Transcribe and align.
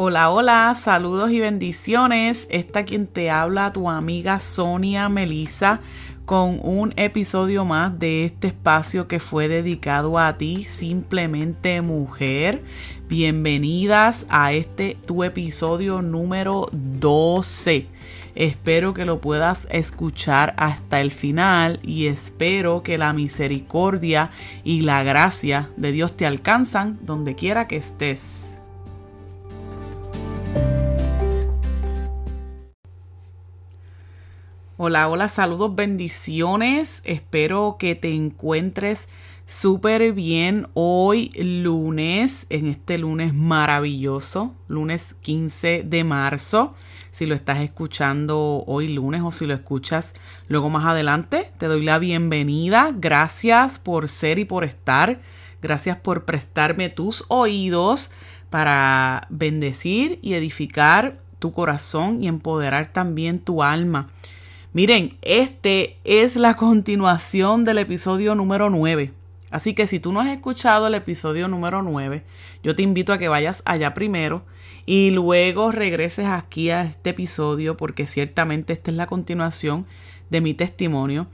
Hola, 0.00 0.30
hola, 0.30 0.72
saludos 0.76 1.32
y 1.32 1.40
bendiciones. 1.40 2.46
Esta 2.52 2.84
quien 2.84 3.08
te 3.08 3.30
habla, 3.30 3.72
tu 3.72 3.90
amiga 3.90 4.38
Sonia 4.38 5.08
Melisa, 5.08 5.80
con 6.24 6.60
un 6.62 6.94
episodio 6.94 7.64
más 7.64 7.98
de 7.98 8.24
este 8.24 8.46
espacio 8.46 9.08
que 9.08 9.18
fue 9.18 9.48
dedicado 9.48 10.16
a 10.16 10.38
ti, 10.38 10.62
simplemente 10.62 11.80
mujer. 11.80 12.62
Bienvenidas 13.08 14.24
a 14.28 14.52
este 14.52 14.96
tu 15.04 15.24
episodio 15.24 16.00
número 16.00 16.68
12. 16.70 17.88
Espero 18.36 18.94
que 18.94 19.04
lo 19.04 19.20
puedas 19.20 19.66
escuchar 19.68 20.54
hasta 20.58 21.00
el 21.00 21.10
final 21.10 21.80
y 21.82 22.06
espero 22.06 22.84
que 22.84 22.98
la 22.98 23.12
misericordia 23.12 24.30
y 24.62 24.82
la 24.82 25.02
gracia 25.02 25.70
de 25.76 25.90
Dios 25.90 26.16
te 26.16 26.24
alcanzan 26.24 27.00
donde 27.02 27.34
quiera 27.34 27.66
que 27.66 27.78
estés. 27.78 28.57
Hola, 34.88 35.06
hola, 35.10 35.28
saludos, 35.28 35.74
bendiciones. 35.74 37.02
Espero 37.04 37.76
que 37.78 37.94
te 37.94 38.14
encuentres 38.14 39.10
súper 39.44 40.14
bien 40.14 40.66
hoy 40.72 41.28
lunes, 41.36 42.46
en 42.48 42.68
este 42.68 42.96
lunes 42.96 43.34
maravilloso, 43.34 44.54
lunes 44.66 45.12
15 45.12 45.82
de 45.84 46.04
marzo. 46.04 46.72
Si 47.10 47.26
lo 47.26 47.34
estás 47.34 47.58
escuchando 47.60 48.64
hoy 48.66 48.88
lunes 48.88 49.20
o 49.22 49.30
si 49.30 49.44
lo 49.44 49.52
escuchas 49.52 50.14
luego 50.48 50.70
más 50.70 50.86
adelante, 50.86 51.52
te 51.58 51.66
doy 51.66 51.82
la 51.82 51.98
bienvenida. 51.98 52.90
Gracias 52.96 53.78
por 53.78 54.08
ser 54.08 54.38
y 54.38 54.46
por 54.46 54.64
estar. 54.64 55.20
Gracias 55.60 55.98
por 55.98 56.24
prestarme 56.24 56.88
tus 56.88 57.26
oídos 57.28 58.10
para 58.48 59.26
bendecir 59.28 60.18
y 60.22 60.32
edificar 60.32 61.20
tu 61.38 61.52
corazón 61.52 62.22
y 62.22 62.26
empoderar 62.26 62.90
también 62.90 63.38
tu 63.38 63.62
alma. 63.62 64.08
Miren, 64.78 65.18
este 65.22 65.96
es 66.04 66.36
la 66.36 66.54
continuación 66.54 67.64
del 67.64 67.78
episodio 67.78 68.36
número 68.36 68.70
9. 68.70 69.10
Así 69.50 69.74
que 69.74 69.88
si 69.88 69.98
tú 69.98 70.12
no 70.12 70.20
has 70.20 70.28
escuchado 70.28 70.86
el 70.86 70.94
episodio 70.94 71.48
número 71.48 71.82
9, 71.82 72.22
yo 72.62 72.76
te 72.76 72.84
invito 72.84 73.12
a 73.12 73.18
que 73.18 73.26
vayas 73.26 73.60
allá 73.64 73.92
primero 73.92 74.44
y 74.86 75.10
luego 75.10 75.72
regreses 75.72 76.26
aquí 76.26 76.70
a 76.70 76.84
este 76.84 77.10
episodio 77.10 77.76
porque 77.76 78.06
ciertamente 78.06 78.72
esta 78.72 78.92
es 78.92 78.96
la 78.96 79.06
continuación 79.06 79.84
de 80.30 80.40
mi 80.42 80.54
testimonio 80.54 81.26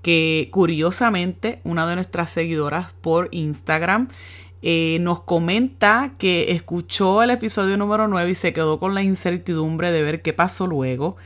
que 0.00 0.48
curiosamente 0.52 1.58
una 1.64 1.88
de 1.88 1.96
nuestras 1.96 2.30
seguidoras 2.30 2.92
por 3.00 3.30
Instagram 3.32 4.06
eh, 4.62 4.98
nos 5.00 5.22
comenta 5.22 6.12
que 6.18 6.52
escuchó 6.52 7.20
el 7.24 7.30
episodio 7.30 7.76
número 7.78 8.06
9 8.06 8.30
y 8.30 8.34
se 8.36 8.52
quedó 8.52 8.78
con 8.78 8.94
la 8.94 9.02
incertidumbre 9.02 9.90
de 9.90 10.02
ver 10.02 10.22
qué 10.22 10.32
pasó 10.32 10.68
luego 10.68 11.16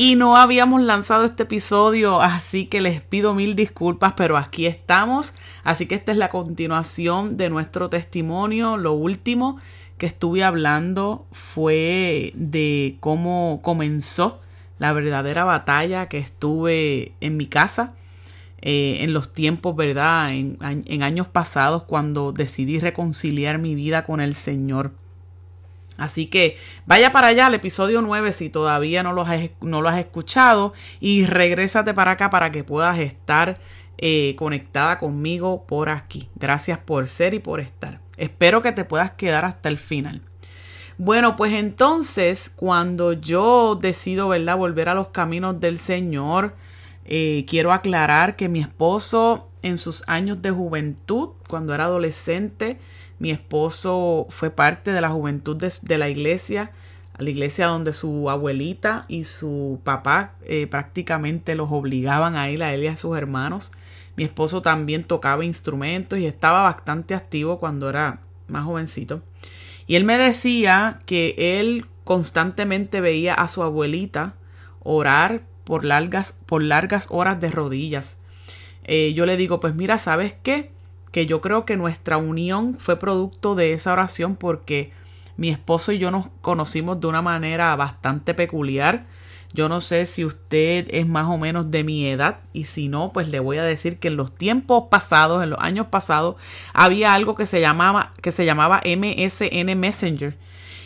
y 0.00 0.14
no 0.14 0.36
habíamos 0.36 0.80
lanzado 0.82 1.24
este 1.24 1.42
episodio, 1.42 2.20
así 2.20 2.66
que 2.66 2.80
les 2.80 3.02
pido 3.02 3.34
mil 3.34 3.56
disculpas, 3.56 4.12
pero 4.16 4.36
aquí 4.36 4.66
estamos. 4.66 5.34
Así 5.64 5.86
que 5.86 5.96
esta 5.96 6.12
es 6.12 6.18
la 6.18 6.30
continuación 6.30 7.36
de 7.36 7.50
nuestro 7.50 7.90
testimonio. 7.90 8.76
Lo 8.76 8.92
último 8.92 9.58
que 9.96 10.06
estuve 10.06 10.44
hablando 10.44 11.26
fue 11.32 12.30
de 12.36 12.96
cómo 13.00 13.58
comenzó 13.60 14.38
la 14.78 14.92
verdadera 14.92 15.42
batalla 15.42 16.08
que 16.08 16.18
estuve 16.18 17.10
en 17.20 17.36
mi 17.36 17.48
casa 17.48 17.96
eh, 18.62 18.98
en 19.00 19.12
los 19.12 19.32
tiempos, 19.32 19.74
¿verdad? 19.74 20.30
en 20.32 21.02
años 21.02 21.26
pasados 21.26 21.82
cuando 21.82 22.30
decidí 22.30 22.78
reconciliar 22.78 23.58
mi 23.58 23.74
vida 23.74 24.04
con 24.04 24.20
el 24.20 24.36
Señor. 24.36 24.92
Así 25.98 26.26
que 26.26 26.56
vaya 26.86 27.12
para 27.12 27.26
allá 27.26 27.46
al 27.46 27.54
episodio 27.54 28.00
9 28.00 28.32
si 28.32 28.48
todavía 28.48 29.02
no 29.02 29.12
lo 29.12 29.22
has, 29.22 29.50
no 29.60 29.86
has 29.86 29.98
escuchado 29.98 30.72
y 31.00 31.26
regrésate 31.26 31.92
para 31.92 32.12
acá 32.12 32.30
para 32.30 32.50
que 32.52 32.64
puedas 32.64 32.98
estar 33.00 33.58
eh, 33.98 34.36
conectada 34.36 35.00
conmigo 35.00 35.66
por 35.66 35.88
aquí. 35.88 36.28
Gracias 36.36 36.78
por 36.78 37.08
ser 37.08 37.34
y 37.34 37.40
por 37.40 37.58
estar. 37.58 38.00
Espero 38.16 38.62
que 38.62 38.70
te 38.70 38.84
puedas 38.84 39.10
quedar 39.10 39.44
hasta 39.44 39.68
el 39.68 39.76
final. 39.76 40.22
Bueno, 40.98 41.34
pues 41.34 41.52
entonces 41.52 42.48
cuando 42.48 43.12
yo 43.12 43.74
decido, 43.74 44.28
¿verdad?, 44.28 44.56
volver 44.56 44.88
a 44.88 44.94
los 44.94 45.08
caminos 45.08 45.60
del 45.60 45.78
Señor, 45.78 46.54
eh, 47.06 47.44
quiero 47.48 47.72
aclarar 47.72 48.36
que 48.36 48.48
mi 48.48 48.60
esposo 48.60 49.48
en 49.62 49.78
sus 49.78 50.04
años 50.08 50.42
de 50.42 50.50
juventud, 50.52 51.30
cuando 51.48 51.74
era 51.74 51.84
adolescente, 51.84 52.78
mi 53.18 53.30
esposo 53.30 54.26
fue 54.30 54.50
parte 54.50 54.92
de 54.92 55.00
la 55.00 55.10
juventud 55.10 55.56
de, 55.56 55.98
la 55.98 56.08
iglesia, 56.08 56.70
la 57.18 57.30
iglesia 57.30 57.66
donde 57.66 57.92
su 57.92 58.30
abuelita 58.30 59.04
y 59.08 59.24
su 59.24 59.80
papá 59.82 60.34
eh, 60.44 60.66
prácticamente 60.66 61.54
los 61.54 61.72
obligaban 61.72 62.36
a 62.36 62.50
ir 62.50 62.62
a 62.62 62.72
él 62.72 62.84
y 62.84 62.86
a 62.86 62.96
sus 62.96 63.16
hermanos. 63.16 63.72
Mi 64.16 64.24
esposo 64.24 64.62
también 64.62 65.04
tocaba 65.04 65.44
instrumentos 65.44 66.18
y 66.18 66.26
estaba 66.26 66.62
bastante 66.62 67.14
activo 67.14 67.58
cuando 67.58 67.88
era 67.88 68.20
más 68.46 68.64
jovencito. 68.64 69.22
Y 69.86 69.96
él 69.96 70.04
me 70.04 70.18
decía 70.18 71.00
que 71.06 71.34
él 71.38 71.86
constantemente 72.04 73.00
veía 73.00 73.34
a 73.34 73.48
su 73.48 73.62
abuelita 73.62 74.34
orar 74.82 75.42
por 75.64 75.84
largas, 75.84 76.38
por 76.46 76.62
largas 76.62 77.08
horas 77.10 77.40
de 77.40 77.50
rodillas. 77.50 78.18
Eh, 78.84 79.12
yo 79.14 79.26
le 79.26 79.36
digo, 79.36 79.60
pues 79.60 79.74
mira, 79.74 79.98
¿sabes 79.98 80.34
qué? 80.42 80.70
Que 81.10 81.26
yo 81.26 81.40
creo 81.40 81.64
que 81.64 81.76
nuestra 81.76 82.16
unión 82.16 82.76
fue 82.78 82.98
producto 82.98 83.54
de 83.54 83.72
esa 83.72 83.92
oración 83.92 84.36
porque 84.36 84.92
mi 85.36 85.48
esposo 85.50 85.92
y 85.92 85.98
yo 85.98 86.10
nos 86.10 86.26
conocimos 86.40 87.00
de 87.00 87.06
una 87.06 87.22
manera 87.22 87.74
bastante 87.76 88.34
peculiar. 88.34 89.06
Yo 89.54 89.68
no 89.68 89.80
sé 89.80 90.04
si 90.04 90.24
usted 90.24 90.86
es 90.90 91.06
más 91.06 91.26
o 91.28 91.38
menos 91.38 91.70
de 91.70 91.84
mi 91.84 92.06
edad 92.06 92.40
y 92.52 92.64
si 92.64 92.88
no, 92.88 93.12
pues 93.12 93.28
le 93.28 93.40
voy 93.40 93.56
a 93.56 93.62
decir 93.62 93.98
que 93.98 94.08
en 94.08 94.16
los 94.16 94.34
tiempos 94.34 94.84
pasados, 94.90 95.42
en 95.42 95.50
los 95.50 95.60
años 95.60 95.86
pasados, 95.86 96.36
había 96.74 97.14
algo 97.14 97.34
que 97.34 97.46
se 97.46 97.60
llamaba 97.60 98.12
que 98.20 98.32
se 98.32 98.44
llamaba 98.44 98.82
MSN 98.84 99.78
Messenger. 99.78 100.36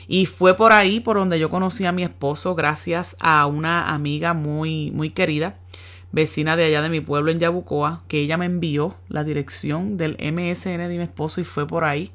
Y 0.07 0.27
fue 0.27 0.55
por 0.55 0.73
ahí 0.73 1.01
por 1.01 1.17
donde 1.17 1.39
yo 1.39 1.49
conocí 1.51 1.87
a 1.87 1.93
mi 1.93 2.05
esposo 2.05 2.55
gracias 2.55 3.17
a 3.19 3.47
una 3.47 3.93
amiga 3.93 4.35
muy 4.35 4.91
muy 4.93 5.11
querida 5.11 5.57
vecina 6.13 6.57
de 6.57 6.65
allá 6.65 6.83
de 6.83 6.91
mi 6.91 7.01
pueblo 7.01 7.33
en 7.33 7.41
Yabucoa, 7.41 8.03
que 8.07 8.21
ella 8.21 8.37
me 8.37 8.47
envió 8.47 8.95
la 9.09 9.25
dirección 9.25 9.97
del 9.97 10.13
MSN 10.13 10.89
de 10.89 10.97
mi 10.97 11.03
esposo 11.03 11.41
y 11.41 11.45
fue 11.45 11.67
por 11.67 11.85
ahí 11.85 12.13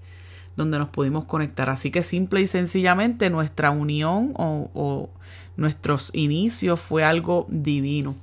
donde 0.56 0.80
nos 0.80 0.90
pudimos 0.90 1.26
conectar. 1.26 1.70
Así 1.70 1.92
que 1.92 2.04
simple 2.04 2.42
y 2.42 2.48
sencillamente 2.48 3.30
nuestra 3.30 3.72
unión 3.72 4.34
o, 4.36 5.10
nuestros 5.56 6.12
inicios 6.14 6.80
fue 6.80 7.04
algo 7.04 7.48
divino 7.50 8.16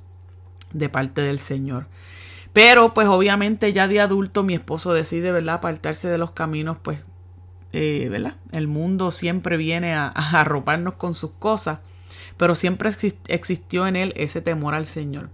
de 0.71 0.87
parte 0.87 1.21
del 1.21 1.39
Señor. 1.39 1.87
Pero 2.53 2.93
pues 2.93 3.07
obviamente 3.09 3.73
ya 3.73 3.89
de 3.89 3.99
adulto 3.99 4.43
mi 4.43 4.53
esposo 4.53 4.93
decide, 4.93 5.33
¿verdad?, 5.33 5.55
apartarse 5.55 6.07
de 6.07 6.17
los 6.17 6.31
caminos, 6.31 6.77
pues, 6.81 6.99
eh, 7.73 8.07
¿verdad? 8.09 8.35
El 8.53 8.69
mundo 8.69 9.11
siempre 9.11 9.57
viene 9.57 9.93
a, 9.93 10.07
a 10.07 10.39
arroparnos 10.39 10.93
con 10.93 11.15
sus 11.15 11.31
cosas, 11.31 11.79
pero 12.37 12.55
siempre 12.55 12.89
existió 13.27 13.85
en 13.85 13.97
él 13.97 14.13
ese 14.15 14.39
temor 14.41 14.73
al 14.73 14.85
Señor. 14.85 15.29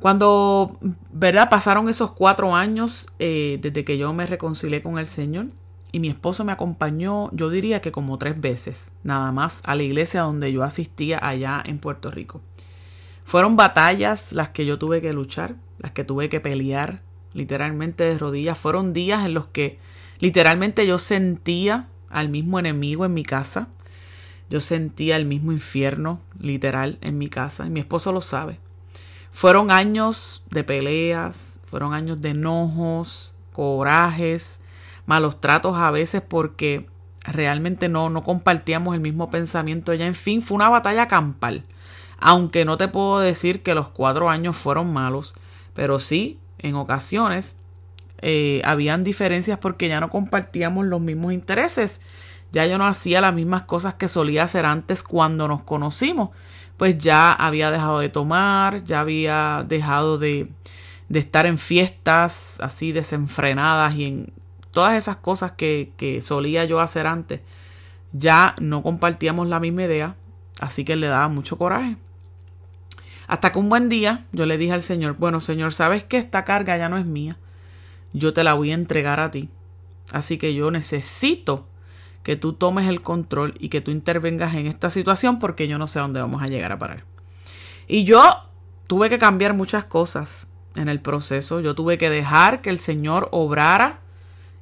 Cuando, 0.00 0.78
¿verdad? 1.10 1.48
Pasaron 1.48 1.88
esos 1.88 2.12
cuatro 2.12 2.54
años 2.54 3.08
eh, 3.18 3.58
desde 3.62 3.84
que 3.84 3.98
yo 3.98 4.12
me 4.12 4.26
reconcilié 4.26 4.82
con 4.82 4.98
el 4.98 5.06
Señor 5.06 5.46
y 5.92 6.00
mi 6.00 6.08
esposo 6.08 6.44
me 6.44 6.52
acompañó, 6.52 7.30
yo 7.32 7.48
diría 7.48 7.80
que 7.80 7.92
como 7.92 8.18
tres 8.18 8.38
veces, 8.38 8.92
nada 9.02 9.32
más, 9.32 9.62
a 9.64 9.74
la 9.74 9.82
iglesia 9.82 10.22
donde 10.22 10.52
yo 10.52 10.62
asistía 10.62 11.18
allá 11.26 11.62
en 11.64 11.78
Puerto 11.78 12.10
Rico. 12.10 12.42
Fueron 13.24 13.56
batallas 13.56 14.32
las 14.32 14.50
que 14.50 14.66
yo 14.66 14.78
tuve 14.78 15.00
que 15.00 15.12
luchar, 15.12 15.56
las 15.78 15.92
que 15.92 16.04
tuve 16.04 16.28
que 16.28 16.40
pelear, 16.40 17.02
literalmente 17.32 18.04
de 18.04 18.18
rodillas. 18.18 18.58
Fueron 18.58 18.92
días 18.92 19.24
en 19.24 19.34
los 19.34 19.46
que 19.46 19.78
literalmente 20.18 20.86
yo 20.86 20.98
sentía 20.98 21.88
al 22.08 22.28
mismo 22.28 22.58
enemigo 22.58 23.04
en 23.04 23.14
mi 23.14 23.24
casa. 23.24 23.68
Yo 24.48 24.60
sentía 24.60 25.16
el 25.16 25.24
mismo 25.24 25.50
infierno, 25.50 26.20
literal, 26.38 26.98
en 27.00 27.18
mi 27.18 27.28
casa. 27.28 27.66
Y 27.66 27.70
mi 27.70 27.80
esposo 27.80 28.12
lo 28.12 28.20
sabe. 28.20 28.60
Fueron 29.36 29.70
años 29.70 30.44
de 30.48 30.64
peleas, 30.64 31.58
fueron 31.66 31.92
años 31.92 32.22
de 32.22 32.30
enojos, 32.30 33.34
corajes, 33.52 34.62
malos 35.04 35.42
tratos 35.42 35.76
a 35.76 35.90
veces 35.90 36.22
porque 36.26 36.86
realmente 37.22 37.90
no, 37.90 38.08
no 38.08 38.24
compartíamos 38.24 38.94
el 38.94 39.02
mismo 39.02 39.30
pensamiento 39.30 39.92
ya. 39.92 40.06
En 40.06 40.14
fin, 40.14 40.40
fue 40.40 40.54
una 40.54 40.70
batalla 40.70 41.06
campal. 41.06 41.64
Aunque 42.18 42.64
no 42.64 42.78
te 42.78 42.88
puedo 42.88 43.18
decir 43.18 43.62
que 43.62 43.74
los 43.74 43.88
cuatro 43.88 44.30
años 44.30 44.56
fueron 44.56 44.90
malos, 44.90 45.34
pero 45.74 46.00
sí, 46.00 46.38
en 46.56 46.74
ocasiones, 46.74 47.56
eh, 48.22 48.62
habían 48.64 49.04
diferencias 49.04 49.58
porque 49.58 49.88
ya 49.88 50.00
no 50.00 50.08
compartíamos 50.08 50.86
los 50.86 51.02
mismos 51.02 51.34
intereses. 51.34 52.00
Ya 52.52 52.64
yo 52.64 52.78
no 52.78 52.86
hacía 52.86 53.20
las 53.20 53.34
mismas 53.34 53.64
cosas 53.64 53.92
que 53.92 54.08
solía 54.08 54.44
hacer 54.44 54.64
antes 54.64 55.02
cuando 55.02 55.46
nos 55.46 55.62
conocimos 55.62 56.30
pues 56.76 56.98
ya 56.98 57.32
había 57.32 57.70
dejado 57.70 58.00
de 58.00 58.08
tomar, 58.08 58.84
ya 58.84 59.00
había 59.00 59.64
dejado 59.66 60.18
de, 60.18 60.48
de 61.08 61.18
estar 61.18 61.46
en 61.46 61.58
fiestas 61.58 62.58
así 62.60 62.92
desenfrenadas 62.92 63.94
y 63.94 64.04
en 64.04 64.32
todas 64.70 64.94
esas 64.94 65.16
cosas 65.16 65.52
que, 65.52 65.92
que 65.96 66.20
solía 66.20 66.64
yo 66.64 66.80
hacer 66.80 67.06
antes. 67.06 67.40
ya 68.12 68.54
no 68.60 68.82
compartíamos 68.82 69.46
la 69.46 69.60
misma 69.60 69.84
idea, 69.84 70.16
así 70.60 70.84
que 70.84 70.96
le 70.96 71.06
daba 71.06 71.28
mucho 71.28 71.58
coraje. 71.58 71.96
Hasta 73.26 73.52
que 73.52 73.58
un 73.58 73.68
buen 73.68 73.88
día 73.88 74.26
yo 74.32 74.46
le 74.46 74.58
dije 74.58 74.72
al 74.72 74.82
Señor, 74.82 75.16
bueno 75.18 75.40
Señor, 75.40 75.74
¿sabes 75.74 76.04
que 76.04 76.18
esta 76.18 76.44
carga 76.44 76.76
ya 76.76 76.88
no 76.88 76.98
es 76.98 77.06
mía? 77.06 77.36
Yo 78.12 78.32
te 78.32 78.44
la 78.44 78.54
voy 78.54 78.70
a 78.70 78.74
entregar 78.74 79.20
a 79.20 79.30
ti. 79.30 79.48
Así 80.12 80.38
que 80.38 80.54
yo 80.54 80.70
necesito 80.70 81.66
que 82.26 82.34
tú 82.34 82.54
tomes 82.54 82.88
el 82.88 83.02
control 83.02 83.54
y 83.60 83.68
que 83.68 83.80
tú 83.80 83.92
intervengas 83.92 84.56
en 84.56 84.66
esta 84.66 84.90
situación 84.90 85.38
porque 85.38 85.68
yo 85.68 85.78
no 85.78 85.86
sé 85.86 86.00
dónde 86.00 86.20
vamos 86.20 86.42
a 86.42 86.48
llegar 86.48 86.72
a 86.72 86.78
parar. 86.80 87.04
Y 87.86 88.02
yo 88.02 88.20
tuve 88.88 89.08
que 89.08 89.20
cambiar 89.20 89.54
muchas 89.54 89.84
cosas 89.84 90.48
en 90.74 90.88
el 90.88 91.00
proceso. 91.00 91.60
Yo 91.60 91.76
tuve 91.76 91.98
que 91.98 92.10
dejar 92.10 92.62
que 92.62 92.70
el 92.70 92.80
Señor 92.80 93.28
obrara 93.30 94.00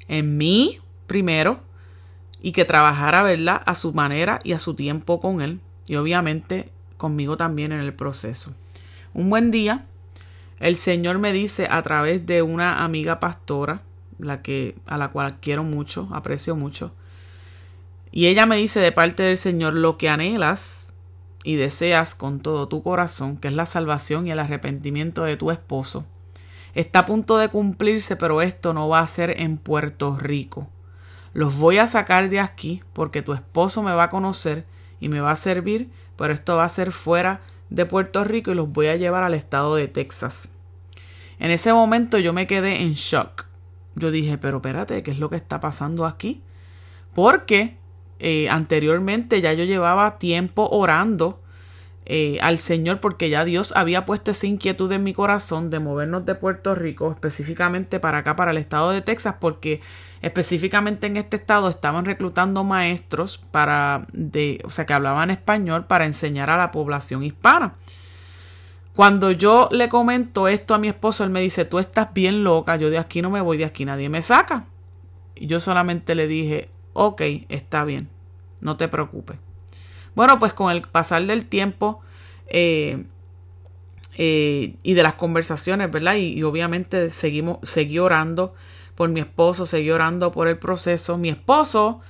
en 0.09 0.37
mí 0.37 0.81
primero 1.07 1.61
y 2.43 2.53
que 2.53 2.67
trabajara, 2.67 3.23
a 3.57 3.75
su 3.75 3.95
manera 3.95 4.41
y 4.45 4.53
a 4.53 4.59
su 4.59 4.75
tiempo 4.75 5.19
con 5.19 5.41
Él. 5.41 5.59
Y 5.87 5.97
obviamente 5.97 6.71
conmigo 6.99 7.39
también 7.39 7.73
en 7.73 7.81
el 7.81 7.95
proceso. 7.95 8.53
Un 9.15 9.31
buen 9.31 9.51
día, 9.51 9.87
el 10.61 10.77
Señor 10.77 11.19
me 11.19 11.33
dice 11.33 11.67
a 11.71 11.81
través 11.81 12.27
de 12.27 12.43
una 12.43 12.85
amiga 12.85 13.21
pastora, 13.21 13.81
la 14.19 14.43
que, 14.43 14.75
a 14.85 14.99
la 14.99 15.09
cual 15.09 15.39
quiero 15.41 15.65
mucho, 15.65 16.11
aprecio 16.13 16.57
mucho, 16.57 16.93
y 18.17 18.29
ella 18.29 18.47
me 18.47 18.57
dice 18.57 18.79
de 18.79 18.93
parte 18.93 19.25
del 19.25 19.37
Señor 19.37 19.75
lo 19.75 19.99
que 19.99 20.09
anhelas 20.09 20.95
y 21.43 21.57
deseas 21.57 22.15
con 22.15 22.39
todo 22.39 22.69
tu 22.69 22.81
corazón, 22.81 23.37
que 23.39 23.49
es 23.49 23.55
la 23.55 23.67
salvación 23.67 24.29
y 24.29 24.31
el 24.31 24.39
arrepentimiento 24.39 25.25
de 25.25 25.37
tu 25.37 25.51
esposo, 25.51 26.07
está 26.75 27.01
a 27.01 27.07
punto 27.07 27.39
de 27.39 27.49
cumplirse, 27.49 28.15
pero 28.15 28.41
esto 28.41 28.73
no 28.73 28.89
va 28.89 29.01
a 29.01 29.09
ser 29.09 29.41
en 29.41 29.57
Puerto 29.57 30.17
Rico. 30.17 30.69
Los 31.33 31.57
voy 31.57 31.79
a 31.79 31.89
sacar 31.89 32.31
de 32.31 32.39
aquí 32.39 32.85
porque 32.93 33.21
tu 33.21 33.33
esposo 33.33 33.83
me 33.83 33.93
va 33.93 34.05
a 34.05 34.11
conocer 34.11 34.65
y 35.01 35.09
me 35.09 35.19
va 35.19 35.33
a 35.33 35.37
servir, 35.37 35.91
pero 36.17 36.33
esto 36.33 36.55
va 36.55 36.67
a 36.67 36.69
ser 36.69 36.93
fuera 36.93 37.41
de 37.69 37.85
Puerto 37.85 38.23
Rico 38.23 38.53
y 38.53 38.55
los 38.55 38.71
voy 38.71 38.87
a 38.87 38.97
llevar 38.97 39.25
al 39.25 39.35
estado 39.35 39.75
de 39.75 39.89
Texas. 39.89 40.51
En 41.41 41.51
ese 41.51 41.73
momento 41.73 42.21
yo 42.21 42.33
me 42.33 42.47
quedé 42.47 42.81
en 42.81 42.93
shock. 42.93 43.47
Yo 43.97 44.13
dije, 44.13 44.39
pero 44.39 44.59
espérate, 44.59 45.03
¿qué 45.03 45.11
es 45.11 45.19
lo 45.19 45.31
que 45.31 45.37
está 45.37 45.61
pasando 45.61 46.07
aquí? 46.07 46.43
Porque 47.13 47.83
eh, 48.19 48.49
anteriormente 48.49 49.41
ya 49.41 49.53
yo 49.53 49.65
llevaba 49.65 50.19
tiempo 50.19 50.69
orando 50.71 51.41
eh, 52.07 52.39
al 52.43 52.59
Señor 52.59 53.01
porque 53.01 53.31
ya 53.31 53.45
Dios 53.47 53.73
había 53.75 54.05
puesto 54.05 54.31
esa 54.31 54.47
inquietud 54.47 54.93
en 54.93 55.03
mi 55.03 55.15
corazón 55.15 55.71
de 55.71 55.81
movernos 55.81 56.27
de 56.27 56.35
Puerto 56.35 56.75
Rico 56.75 57.11
específicamente 57.11 57.99
para 57.99 58.19
acá, 58.19 58.37
para 58.37 58.51
el 58.51 58.59
estado 58.59 58.91
de 58.91 59.01
Texas, 59.01 59.37
porque 59.41 59.81
específicamente 60.21 61.07
en 61.07 61.17
este 61.17 61.37
estado 61.37 61.71
estaban 61.71 62.05
reclutando 62.05 62.63
maestros 62.63 63.43
para 63.51 64.07
de, 64.13 64.61
o 64.65 64.71
sea, 64.71 64.85
que 64.85 64.93
hablaban 64.93 65.31
español 65.31 65.87
para 65.87 66.05
enseñar 66.05 66.51
a 66.51 66.59
la 66.59 66.73
población 66.73 67.23
hispana. 67.23 67.75
Cuando 68.95 69.33
yo 69.33 69.69
le 69.73 69.89
comento 69.89 70.47
esto 70.47 70.75
a 70.75 70.79
mi 70.79 70.89
esposo, 70.89 71.25
él 71.25 71.31
me 71.31 71.41
dice, 71.41 71.65
tú 71.65 71.79
estás 71.79 72.13
bien 72.15 72.45
loca, 72.45 72.77
yo 72.77 72.91
de 72.91 72.99
aquí 72.99 73.23
no 73.23 73.31
me 73.31 73.41
voy, 73.41 73.57
de 73.57 73.65
aquí 73.65 73.85
nadie 73.85 74.09
me 74.09 74.23
saca. 74.23 74.67
Y 75.35 75.47
yo 75.47 75.59
solamente 75.59 76.15
le 76.15 76.29
dije, 76.29 76.69
ok, 76.95 77.23
está 77.51 77.85
bien, 77.85 78.09
no 78.61 78.77
te 78.77 78.89
preocupes. 78.89 79.37
Bueno, 80.15 80.39
pues 80.39 80.53
con 80.55 80.73
el 80.73 80.83
pasar 80.83 81.27
del 81.27 81.47
tiempo 81.47 82.01
eh, 82.47 83.05
eh, 84.17 84.77
y 84.83 84.95
de 84.95 85.03
las 85.03 85.15
conversaciones, 85.15 85.91
¿verdad? 85.91 86.15
Y, 86.15 86.43
obviamente 86.45 87.11
seguimos, 87.11 87.59
seguí 87.63 87.99
orando 87.99 88.55
por 88.95 89.09
mi 89.09 89.21
esposo, 89.21 89.67
seguí 89.67 89.91
orando 89.91 90.31
por 90.31 90.49
el 90.49 90.57
proceso. 90.57 91.19
Mi 91.19 91.29
esposo, 91.29 92.01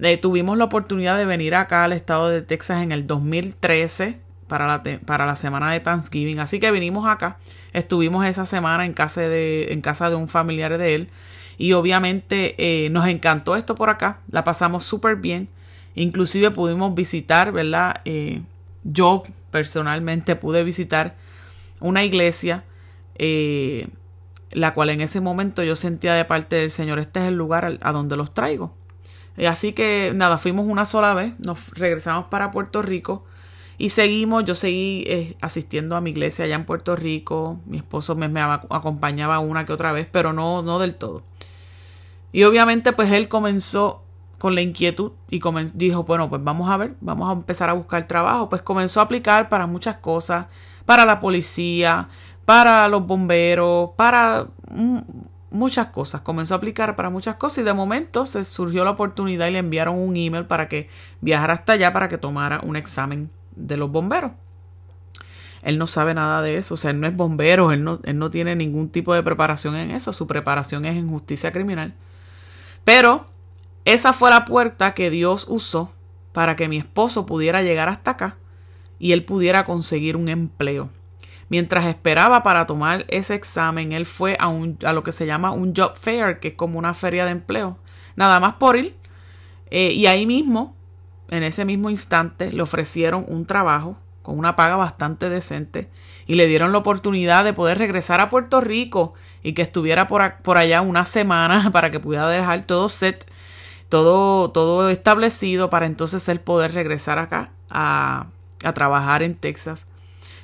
eh, 0.00 0.16
tuvimos 0.16 0.56
la 0.56 0.64
oportunidad 0.64 1.18
de 1.18 1.26
venir 1.26 1.54
acá 1.54 1.84
al 1.84 1.92
estado 1.92 2.30
de 2.30 2.40
Texas 2.40 2.82
en 2.82 2.90
el 2.90 3.06
2013 3.06 4.18
para 4.48 4.66
la, 4.66 4.82
para 4.82 5.26
la 5.26 5.36
semana 5.36 5.70
de 5.72 5.80
Thanksgiving. 5.80 6.40
Así 6.40 6.58
que 6.58 6.70
vinimos 6.70 7.06
acá, 7.06 7.38
estuvimos 7.74 8.24
esa 8.24 8.46
semana 8.46 8.86
en 8.86 8.94
casa 8.94 9.20
de, 9.20 9.72
en 9.72 9.82
casa 9.82 10.08
de 10.08 10.16
un 10.16 10.28
familiar 10.28 10.78
de 10.78 10.94
él. 10.94 11.10
Y 11.58 11.72
obviamente 11.72 12.88
nos 12.90 13.06
encantó 13.06 13.56
esto 13.56 13.74
por 13.74 13.90
acá, 13.90 14.20
la 14.30 14.44
pasamos 14.44 14.84
súper 14.84 15.16
bien. 15.16 15.48
Inclusive 15.94 16.50
pudimos 16.50 16.94
visitar, 16.94 17.52
¿verdad? 17.52 18.00
Eh, 18.04 18.42
yo 18.84 19.22
personalmente 19.50 20.36
pude 20.36 20.64
visitar 20.64 21.16
una 21.80 22.04
iglesia, 22.04 22.64
eh, 23.16 23.88
la 24.50 24.74
cual 24.74 24.90
en 24.90 25.00
ese 25.00 25.20
momento 25.20 25.62
yo 25.62 25.76
sentía 25.76 26.14
de 26.14 26.24
parte 26.24 26.56
del 26.56 26.70
Señor, 26.70 26.98
este 26.98 27.20
es 27.20 27.26
el 27.26 27.34
lugar 27.34 27.78
a 27.80 27.92
donde 27.92 28.16
los 28.16 28.32
traigo. 28.32 28.74
Así 29.48 29.72
que 29.72 30.12
nada, 30.14 30.38
fuimos 30.38 30.66
una 30.66 30.86
sola 30.86 31.14
vez, 31.14 31.34
nos 31.38 31.70
regresamos 31.70 32.26
para 32.26 32.50
Puerto 32.50 32.82
Rico 32.82 33.24
y 33.82 33.88
seguimos, 33.88 34.44
yo 34.44 34.54
seguí 34.54 35.02
eh, 35.08 35.36
asistiendo 35.40 35.96
a 35.96 36.00
mi 36.00 36.10
iglesia 36.10 36.44
allá 36.44 36.54
en 36.54 36.64
Puerto 36.64 36.94
Rico, 36.94 37.58
mi 37.66 37.78
esposo 37.78 38.14
me, 38.14 38.28
me, 38.28 38.40
acompañaba 38.40 39.40
una 39.40 39.66
que 39.66 39.72
otra 39.72 39.90
vez, 39.90 40.06
pero 40.08 40.32
no, 40.32 40.62
no 40.62 40.78
del 40.78 40.94
todo. 40.94 41.24
Y 42.30 42.44
obviamente 42.44 42.92
pues 42.92 43.10
él 43.10 43.26
comenzó 43.26 44.04
con 44.38 44.54
la 44.54 44.60
inquietud 44.60 45.10
y 45.30 45.40
dijo, 45.74 46.04
bueno, 46.04 46.30
pues 46.30 46.44
vamos 46.44 46.70
a 46.70 46.76
ver, 46.76 46.94
vamos 47.00 47.28
a 47.28 47.32
empezar 47.32 47.70
a 47.70 47.72
buscar 47.72 48.06
trabajo. 48.06 48.48
Pues 48.48 48.62
comenzó 48.62 49.00
a 49.00 49.02
aplicar 49.02 49.48
para 49.48 49.66
muchas 49.66 49.96
cosas, 49.96 50.46
para 50.86 51.04
la 51.04 51.18
policía, 51.18 52.08
para 52.44 52.86
los 52.86 53.04
bomberos, 53.04 53.90
para 53.96 54.46
muchas 55.50 55.86
cosas. 55.88 56.20
Comenzó 56.20 56.54
a 56.54 56.58
aplicar 56.58 56.94
para 56.94 57.10
muchas 57.10 57.34
cosas 57.34 57.58
y 57.58 57.62
de 57.64 57.74
momento 57.74 58.26
se 58.26 58.44
surgió 58.44 58.84
la 58.84 58.92
oportunidad 58.92 59.48
y 59.48 59.50
le 59.50 59.58
enviaron 59.58 59.98
un 59.98 60.16
email 60.16 60.46
para 60.46 60.68
que 60.68 60.88
viajara 61.20 61.54
hasta 61.54 61.72
allá 61.72 61.92
para 61.92 62.08
que 62.08 62.16
tomara 62.16 62.60
un 62.62 62.76
examen 62.76 63.28
de 63.56 63.76
los 63.76 63.90
bomberos. 63.90 64.32
Él 65.62 65.78
no 65.78 65.86
sabe 65.86 66.12
nada 66.14 66.42
de 66.42 66.56
eso, 66.56 66.74
o 66.74 66.76
sea, 66.76 66.90
él 66.90 67.00
no 67.00 67.06
es 67.06 67.14
bombero, 67.14 67.70
él 67.70 67.84
no, 67.84 68.00
él 68.02 68.18
no 68.18 68.30
tiene 68.30 68.56
ningún 68.56 68.88
tipo 68.88 69.14
de 69.14 69.22
preparación 69.22 69.76
en 69.76 69.92
eso, 69.92 70.12
su 70.12 70.26
preparación 70.26 70.84
es 70.84 70.96
en 70.96 71.08
justicia 71.08 71.52
criminal. 71.52 71.94
Pero 72.84 73.26
esa 73.84 74.12
fue 74.12 74.30
la 74.30 74.44
puerta 74.44 74.94
que 74.94 75.10
Dios 75.10 75.46
usó 75.48 75.92
para 76.32 76.56
que 76.56 76.68
mi 76.68 76.78
esposo 76.78 77.26
pudiera 77.26 77.62
llegar 77.62 77.88
hasta 77.88 78.12
acá 78.12 78.36
y 78.98 79.12
él 79.12 79.24
pudiera 79.24 79.64
conseguir 79.64 80.16
un 80.16 80.28
empleo. 80.28 80.90
Mientras 81.48 81.86
esperaba 81.86 82.42
para 82.42 82.66
tomar 82.66 83.04
ese 83.08 83.34
examen, 83.34 83.92
él 83.92 84.06
fue 84.06 84.36
a, 84.40 84.48
un, 84.48 84.78
a 84.84 84.92
lo 84.92 85.02
que 85.02 85.12
se 85.12 85.26
llama 85.26 85.50
un 85.50 85.74
job 85.76 85.96
fair, 85.96 86.40
que 86.40 86.48
es 86.48 86.54
como 86.54 86.78
una 86.78 86.94
feria 86.94 87.24
de 87.24 87.32
empleo. 87.32 87.76
Nada 88.16 88.40
más 88.40 88.54
por 88.54 88.76
ir. 88.76 88.96
Eh, 89.70 89.92
y 89.92 90.06
ahí 90.06 90.24
mismo, 90.24 90.74
en 91.32 91.42
ese 91.42 91.64
mismo 91.64 91.90
instante, 91.90 92.52
le 92.52 92.62
ofrecieron 92.62 93.24
un 93.28 93.46
trabajo 93.46 93.96
con 94.22 94.38
una 94.38 94.54
paga 94.54 94.76
bastante 94.76 95.28
decente 95.28 95.88
y 96.26 96.34
le 96.34 96.46
dieron 96.46 96.72
la 96.72 96.78
oportunidad 96.78 97.44
de 97.44 97.52
poder 97.52 97.78
regresar 97.78 98.20
a 98.20 98.30
Puerto 98.30 98.60
Rico 98.60 99.14
y 99.42 99.54
que 99.54 99.62
estuviera 99.62 100.06
por, 100.06 100.34
por 100.42 100.58
allá 100.58 100.80
una 100.80 101.04
semana 101.04 101.70
para 101.72 101.90
que 101.90 102.00
pudiera 102.00 102.28
dejar 102.28 102.64
todo 102.64 102.88
set 102.88 103.26
todo, 103.88 104.50
todo 104.50 104.88
establecido 104.88 105.68
para 105.68 105.84
entonces 105.84 106.26
él 106.28 106.40
poder 106.40 106.72
regresar 106.72 107.18
acá 107.18 107.50
a, 107.68 108.28
a 108.64 108.72
trabajar 108.72 109.22
en 109.22 109.34
Texas. 109.34 109.86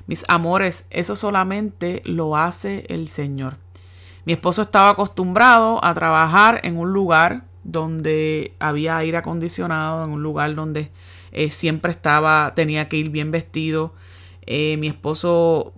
Mis 0.06 0.22
amores, 0.28 0.86
eso 0.90 1.16
solamente 1.16 2.02
lo 2.04 2.36
hace 2.36 2.84
el 2.90 3.08
Señor. 3.08 3.56
Mi 4.26 4.34
esposo 4.34 4.60
estaba 4.60 4.90
acostumbrado 4.90 5.82
a 5.82 5.94
trabajar 5.94 6.60
en 6.64 6.76
un 6.76 6.92
lugar 6.92 7.44
donde 7.70 8.54
había 8.58 8.96
aire 8.96 9.18
acondicionado, 9.18 10.04
en 10.04 10.10
un 10.10 10.22
lugar 10.22 10.54
donde 10.54 10.90
eh, 11.32 11.50
siempre 11.50 11.92
estaba, 11.92 12.52
tenía 12.56 12.88
que 12.88 12.96
ir 12.96 13.10
bien 13.10 13.30
vestido. 13.30 13.92
Eh, 14.46 14.76
mi 14.78 14.88
esposo 14.88 15.74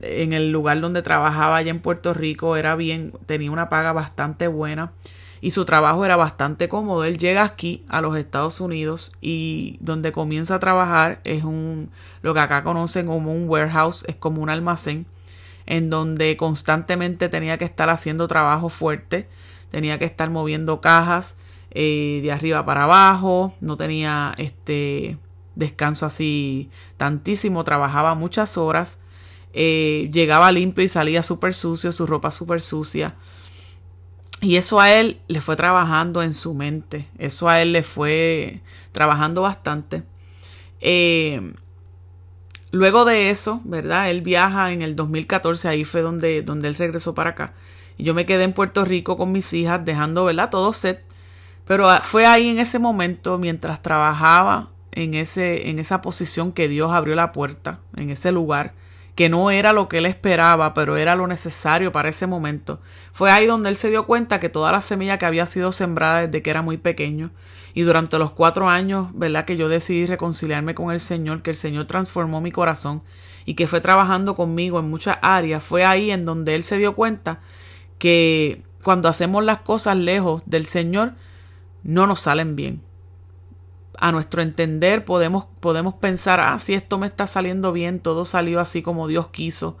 en 0.00 0.32
el 0.32 0.50
lugar 0.50 0.80
donde 0.80 1.02
trabajaba 1.02 1.56
allá 1.56 1.70
en 1.70 1.80
Puerto 1.80 2.14
Rico 2.14 2.56
era 2.56 2.74
bien, 2.74 3.12
tenía 3.26 3.50
una 3.50 3.68
paga 3.68 3.92
bastante 3.92 4.48
buena 4.48 4.92
y 5.40 5.50
su 5.50 5.64
trabajo 5.64 6.04
era 6.04 6.16
bastante 6.16 6.68
cómodo. 6.68 7.04
Él 7.04 7.18
llega 7.18 7.44
aquí 7.44 7.84
a 7.88 8.00
los 8.00 8.16
Estados 8.16 8.60
Unidos 8.60 9.12
y 9.20 9.76
donde 9.80 10.12
comienza 10.12 10.54
a 10.54 10.60
trabajar 10.60 11.20
es 11.24 11.44
un 11.44 11.90
lo 12.22 12.32
que 12.32 12.40
acá 12.40 12.64
conocen 12.64 13.06
como 13.06 13.34
un 13.34 13.48
warehouse, 13.48 14.04
es 14.08 14.16
como 14.16 14.40
un 14.40 14.48
almacén 14.48 15.06
en 15.66 15.90
donde 15.90 16.36
constantemente 16.36 17.28
tenía 17.28 17.58
que 17.58 17.64
estar 17.64 17.90
haciendo 17.90 18.28
trabajo 18.28 18.68
fuerte, 18.68 19.28
tenía 19.72 19.98
que 19.98 20.04
estar 20.04 20.30
moviendo 20.30 20.80
cajas 20.80 21.36
eh, 21.72 22.20
de 22.22 22.30
arriba 22.30 22.64
para 22.64 22.84
abajo, 22.84 23.54
no 23.60 23.78
tenía 23.78 24.34
este 24.36 25.18
descanso 25.54 26.04
así 26.04 26.70
tantísimo, 26.98 27.64
trabajaba 27.64 28.14
muchas 28.14 28.58
horas, 28.58 28.98
eh, 29.54 30.10
llegaba 30.12 30.52
limpio 30.52 30.84
y 30.84 30.88
salía 30.88 31.22
súper 31.22 31.54
sucio, 31.54 31.90
su 31.90 32.06
ropa 32.06 32.30
súper 32.30 32.60
sucia. 32.60 33.14
Y 34.42 34.56
eso 34.56 34.80
a 34.80 34.92
él 34.92 35.20
le 35.28 35.40
fue 35.40 35.56
trabajando 35.56 36.22
en 36.22 36.34
su 36.34 36.52
mente, 36.52 37.08
eso 37.16 37.48
a 37.48 37.62
él 37.62 37.72
le 37.72 37.82
fue 37.82 38.60
trabajando 38.92 39.40
bastante. 39.40 40.02
Eh, 40.80 41.54
luego 42.72 43.06
de 43.06 43.30
eso, 43.30 43.62
¿verdad? 43.64 44.10
Él 44.10 44.20
viaja 44.20 44.72
en 44.72 44.82
el 44.82 44.96
2014, 44.96 45.68
ahí 45.68 45.84
fue 45.84 46.02
donde, 46.02 46.42
donde 46.42 46.68
él 46.68 46.74
regresó 46.74 47.14
para 47.14 47.30
acá. 47.30 47.54
Y 47.96 48.04
yo 48.04 48.14
me 48.14 48.26
quedé 48.26 48.44
en 48.44 48.52
Puerto 48.52 48.84
Rico 48.84 49.16
con 49.16 49.32
mis 49.32 49.52
hijas, 49.52 49.84
dejando, 49.84 50.24
¿verdad? 50.24 50.50
Todo 50.50 50.72
set. 50.72 51.04
Pero 51.66 51.88
ah, 51.88 52.00
fue 52.02 52.26
ahí 52.26 52.48
en 52.48 52.58
ese 52.58 52.78
momento, 52.78 53.38
mientras 53.38 53.82
trabajaba 53.82 54.70
en, 54.92 55.14
ese, 55.14 55.68
en 55.70 55.78
esa 55.78 56.02
posición, 56.02 56.52
que 56.52 56.68
Dios 56.68 56.92
abrió 56.92 57.14
la 57.14 57.32
puerta, 57.32 57.80
en 57.96 58.10
ese 58.10 58.32
lugar, 58.32 58.74
que 59.14 59.28
no 59.28 59.50
era 59.50 59.72
lo 59.72 59.88
que 59.88 59.98
él 59.98 60.06
esperaba, 60.06 60.74
pero 60.74 60.96
era 60.96 61.14
lo 61.14 61.26
necesario 61.26 61.92
para 61.92 62.08
ese 62.08 62.26
momento. 62.26 62.80
Fue 63.12 63.30
ahí 63.30 63.46
donde 63.46 63.68
él 63.68 63.76
se 63.76 63.90
dio 63.90 64.06
cuenta 64.06 64.40
que 64.40 64.48
toda 64.48 64.72
la 64.72 64.80
semilla 64.80 65.18
que 65.18 65.26
había 65.26 65.46
sido 65.46 65.72
sembrada 65.72 66.26
desde 66.26 66.42
que 66.42 66.50
era 66.50 66.62
muy 66.62 66.78
pequeño 66.78 67.30
y 67.74 67.82
durante 67.82 68.18
los 68.18 68.32
cuatro 68.32 68.68
años, 68.68 69.08
¿verdad? 69.12 69.44
Que 69.44 69.56
yo 69.56 69.68
decidí 69.68 70.06
reconciliarme 70.06 70.74
con 70.74 70.90
el 70.90 71.00
Señor, 71.00 71.42
que 71.42 71.50
el 71.50 71.56
Señor 71.56 71.86
transformó 71.86 72.40
mi 72.40 72.52
corazón 72.52 73.02
y 73.44 73.54
que 73.54 73.66
fue 73.66 73.80
trabajando 73.80 74.34
conmigo 74.34 74.78
en 74.78 74.88
muchas 74.88 75.18
áreas, 75.20 75.62
fue 75.62 75.84
ahí 75.84 76.10
en 76.10 76.24
donde 76.24 76.54
él 76.54 76.62
se 76.62 76.78
dio 76.78 76.94
cuenta 76.94 77.40
que 78.02 78.64
cuando 78.82 79.08
hacemos 79.08 79.44
las 79.44 79.58
cosas 79.58 79.96
lejos 79.96 80.42
del 80.44 80.66
Señor, 80.66 81.12
no 81.84 82.08
nos 82.08 82.18
salen 82.18 82.56
bien. 82.56 82.82
A 83.96 84.10
nuestro 84.10 84.42
entender 84.42 85.04
podemos, 85.04 85.44
podemos 85.60 85.94
pensar, 85.94 86.40
ah, 86.40 86.58
si 86.58 86.74
esto 86.74 86.98
me 86.98 87.06
está 87.06 87.28
saliendo 87.28 87.72
bien, 87.72 88.00
todo 88.00 88.24
salió 88.24 88.58
así 88.58 88.82
como 88.82 89.06
Dios 89.06 89.28
quiso, 89.28 89.76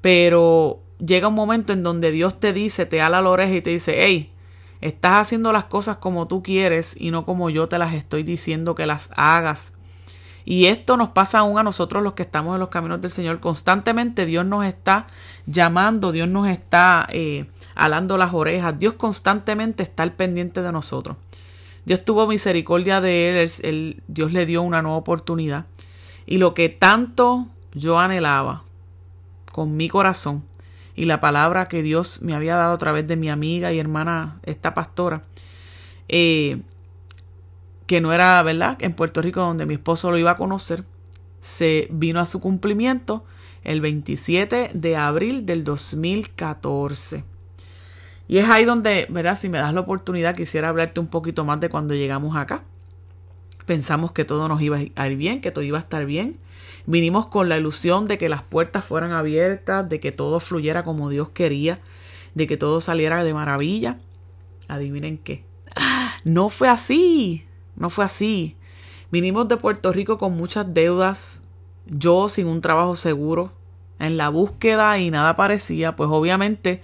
pero 0.00 0.80
llega 0.98 1.28
un 1.28 1.34
momento 1.34 1.74
en 1.74 1.82
donde 1.82 2.10
Dios 2.10 2.40
te 2.40 2.54
dice, 2.54 2.86
te 2.86 3.02
ala 3.02 3.20
la 3.20 3.28
oreja 3.28 3.52
y 3.52 3.60
te 3.60 3.68
dice, 3.68 3.96
hey, 3.98 4.32
estás 4.80 5.20
haciendo 5.20 5.52
las 5.52 5.64
cosas 5.64 5.98
como 5.98 6.26
tú 6.26 6.42
quieres 6.42 6.96
y 6.98 7.10
no 7.10 7.26
como 7.26 7.50
yo 7.50 7.68
te 7.68 7.76
las 7.76 7.92
estoy 7.92 8.22
diciendo 8.22 8.74
que 8.74 8.86
las 8.86 9.10
hagas. 9.14 9.74
Y 10.46 10.64
esto 10.68 10.96
nos 10.96 11.10
pasa 11.10 11.40
aún 11.40 11.58
a 11.58 11.62
nosotros 11.62 12.02
los 12.02 12.14
que 12.14 12.22
estamos 12.22 12.54
en 12.54 12.60
los 12.60 12.70
caminos 12.70 13.02
del 13.02 13.10
Señor. 13.10 13.40
Constantemente 13.40 14.24
Dios 14.24 14.46
nos 14.46 14.64
está 14.64 15.06
llamando, 15.44 16.10
Dios 16.10 16.26
nos 16.26 16.48
está 16.48 17.06
eh, 17.10 17.50
alando 17.78 18.18
las 18.18 18.34
orejas, 18.34 18.78
Dios 18.78 18.94
constantemente 18.94 19.82
está 19.82 20.02
al 20.02 20.12
pendiente 20.12 20.60
de 20.60 20.72
nosotros. 20.72 21.16
Dios 21.86 22.04
tuvo 22.04 22.26
misericordia 22.26 23.00
de 23.00 23.42
él, 23.42 24.02
Dios 24.08 24.32
le 24.32 24.44
dio 24.44 24.60
una 24.62 24.82
nueva 24.82 24.98
oportunidad. 24.98 25.64
Y 26.26 26.36
lo 26.36 26.52
que 26.52 26.68
tanto 26.68 27.48
yo 27.72 27.98
anhelaba 27.98 28.64
con 29.52 29.76
mi 29.76 29.88
corazón 29.88 30.44
y 30.94 31.06
la 31.06 31.20
palabra 31.20 31.66
que 31.66 31.82
Dios 31.82 32.20
me 32.20 32.34
había 32.34 32.56
dado 32.56 32.74
a 32.74 32.78
través 32.78 33.06
de 33.06 33.16
mi 33.16 33.30
amiga 33.30 33.72
y 33.72 33.78
hermana, 33.78 34.40
esta 34.42 34.74
pastora, 34.74 35.22
eh, 36.08 36.60
que 37.86 38.00
no 38.00 38.12
era, 38.12 38.42
¿verdad?, 38.42 38.76
en 38.80 38.92
Puerto 38.92 39.22
Rico 39.22 39.40
donde 39.40 39.64
mi 39.64 39.74
esposo 39.74 40.10
lo 40.10 40.18
iba 40.18 40.32
a 40.32 40.36
conocer, 40.36 40.84
se 41.40 41.88
vino 41.90 42.20
a 42.20 42.26
su 42.26 42.40
cumplimiento 42.40 43.24
el 43.64 43.80
27 43.80 44.72
de 44.74 44.96
abril 44.96 45.46
del 45.46 45.64
2014. 45.64 47.24
Y 48.28 48.38
es 48.38 48.48
ahí 48.48 48.64
donde, 48.64 49.06
¿verdad? 49.08 49.38
Si 49.38 49.48
me 49.48 49.58
das 49.58 49.72
la 49.72 49.80
oportunidad, 49.80 50.36
quisiera 50.36 50.68
hablarte 50.68 51.00
un 51.00 51.06
poquito 51.06 51.44
más 51.44 51.60
de 51.60 51.70
cuando 51.70 51.94
llegamos 51.94 52.36
acá. 52.36 52.62
Pensamos 53.64 54.12
que 54.12 54.26
todo 54.26 54.46
nos 54.48 54.60
iba 54.60 54.78
a 54.94 55.08
ir 55.08 55.16
bien, 55.16 55.40
que 55.40 55.50
todo 55.50 55.64
iba 55.64 55.78
a 55.78 55.80
estar 55.80 56.04
bien. 56.04 56.38
Vinimos 56.84 57.26
con 57.26 57.48
la 57.48 57.56
ilusión 57.56 58.04
de 58.04 58.18
que 58.18 58.28
las 58.28 58.42
puertas 58.42 58.84
fueran 58.84 59.12
abiertas, 59.12 59.88
de 59.88 59.98
que 59.98 60.12
todo 60.12 60.40
fluyera 60.40 60.84
como 60.84 61.08
Dios 61.08 61.30
quería, 61.30 61.80
de 62.34 62.46
que 62.46 62.58
todo 62.58 62.80
saliera 62.82 63.24
de 63.24 63.34
maravilla. 63.34 63.98
Adivinen 64.68 65.18
qué. 65.18 65.44
No 66.24 66.50
fue 66.50 66.68
así. 66.68 67.46
No 67.76 67.90
fue 67.90 68.04
así. 68.04 68.56
Vinimos 69.10 69.48
de 69.48 69.56
Puerto 69.56 69.90
Rico 69.92 70.18
con 70.18 70.36
muchas 70.36 70.74
deudas, 70.74 71.40
yo 71.86 72.28
sin 72.28 72.46
un 72.46 72.60
trabajo 72.60 72.94
seguro, 72.94 73.52
en 73.98 74.18
la 74.18 74.28
búsqueda 74.28 74.98
y 74.98 75.10
nada 75.10 75.34
parecía, 75.34 75.96
pues 75.96 76.10
obviamente 76.12 76.82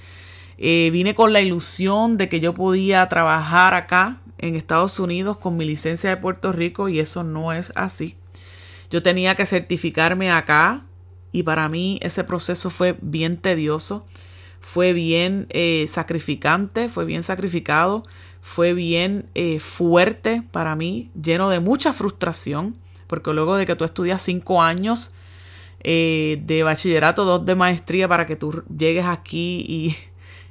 eh, 0.59 0.91
vine 0.93 1.15
con 1.15 1.33
la 1.33 1.41
ilusión 1.41 2.17
de 2.17 2.29
que 2.29 2.41
yo 2.41 2.55
podía 2.55 3.09
trabajar 3.09 3.75
acá 3.75 4.21
en 4.39 4.55
Estados 4.55 4.99
Unidos 5.01 5.39
con 5.39 5.57
mi 5.57 5.65
licencia 5.65 6.11
de 6.11 6.17
Puerto 6.17 6.53
Rico 6.53 6.89
y 6.89 7.01
eso 7.01 7.25
no 7.25 7.53
es 7.53 7.73
así. 7.77 8.17
Yo 8.91 9.03
tenía 9.03 9.35
que 9.35 9.47
certificarme 9.47 10.31
acá 10.31 10.85
y 11.33 11.43
para 11.43 11.69
mí 11.69 11.99
ese 12.03 12.23
proceso 12.23 12.71
fue 12.71 12.97
bien 13.01 13.37
tedioso, 13.37 14.07
fue 14.61 14.93
bien 14.93 15.47
eh, 15.51 15.87
sacrificante, 15.89 16.89
fue 16.89 17.05
bien 17.05 17.23
sacrificado 17.23 18.03
fue 18.47 18.75
bien 18.75 19.31
eh, 19.35 19.59
fuerte 19.59 20.43
para 20.53 20.77
mí, 20.77 21.11
lleno 21.21 21.49
de 21.49 21.61
mucha 21.61 21.95
frustración, 21.95 22.77
porque 23.07 23.33
luego 23.33 23.57
de 23.57 23.65
que 23.65 23.75
tú 23.75 23.85
estudias 23.85 24.21
cinco 24.23 24.61
años 24.61 25.15
de 25.83 26.63
bachillerato, 26.63 27.25
dos 27.25 27.45
de 27.47 27.55
maestría, 27.55 28.07
para 28.07 28.27
que 28.27 28.37
tú 28.37 28.63
llegues 28.77 29.07
aquí 29.07 29.65
y 29.67 29.97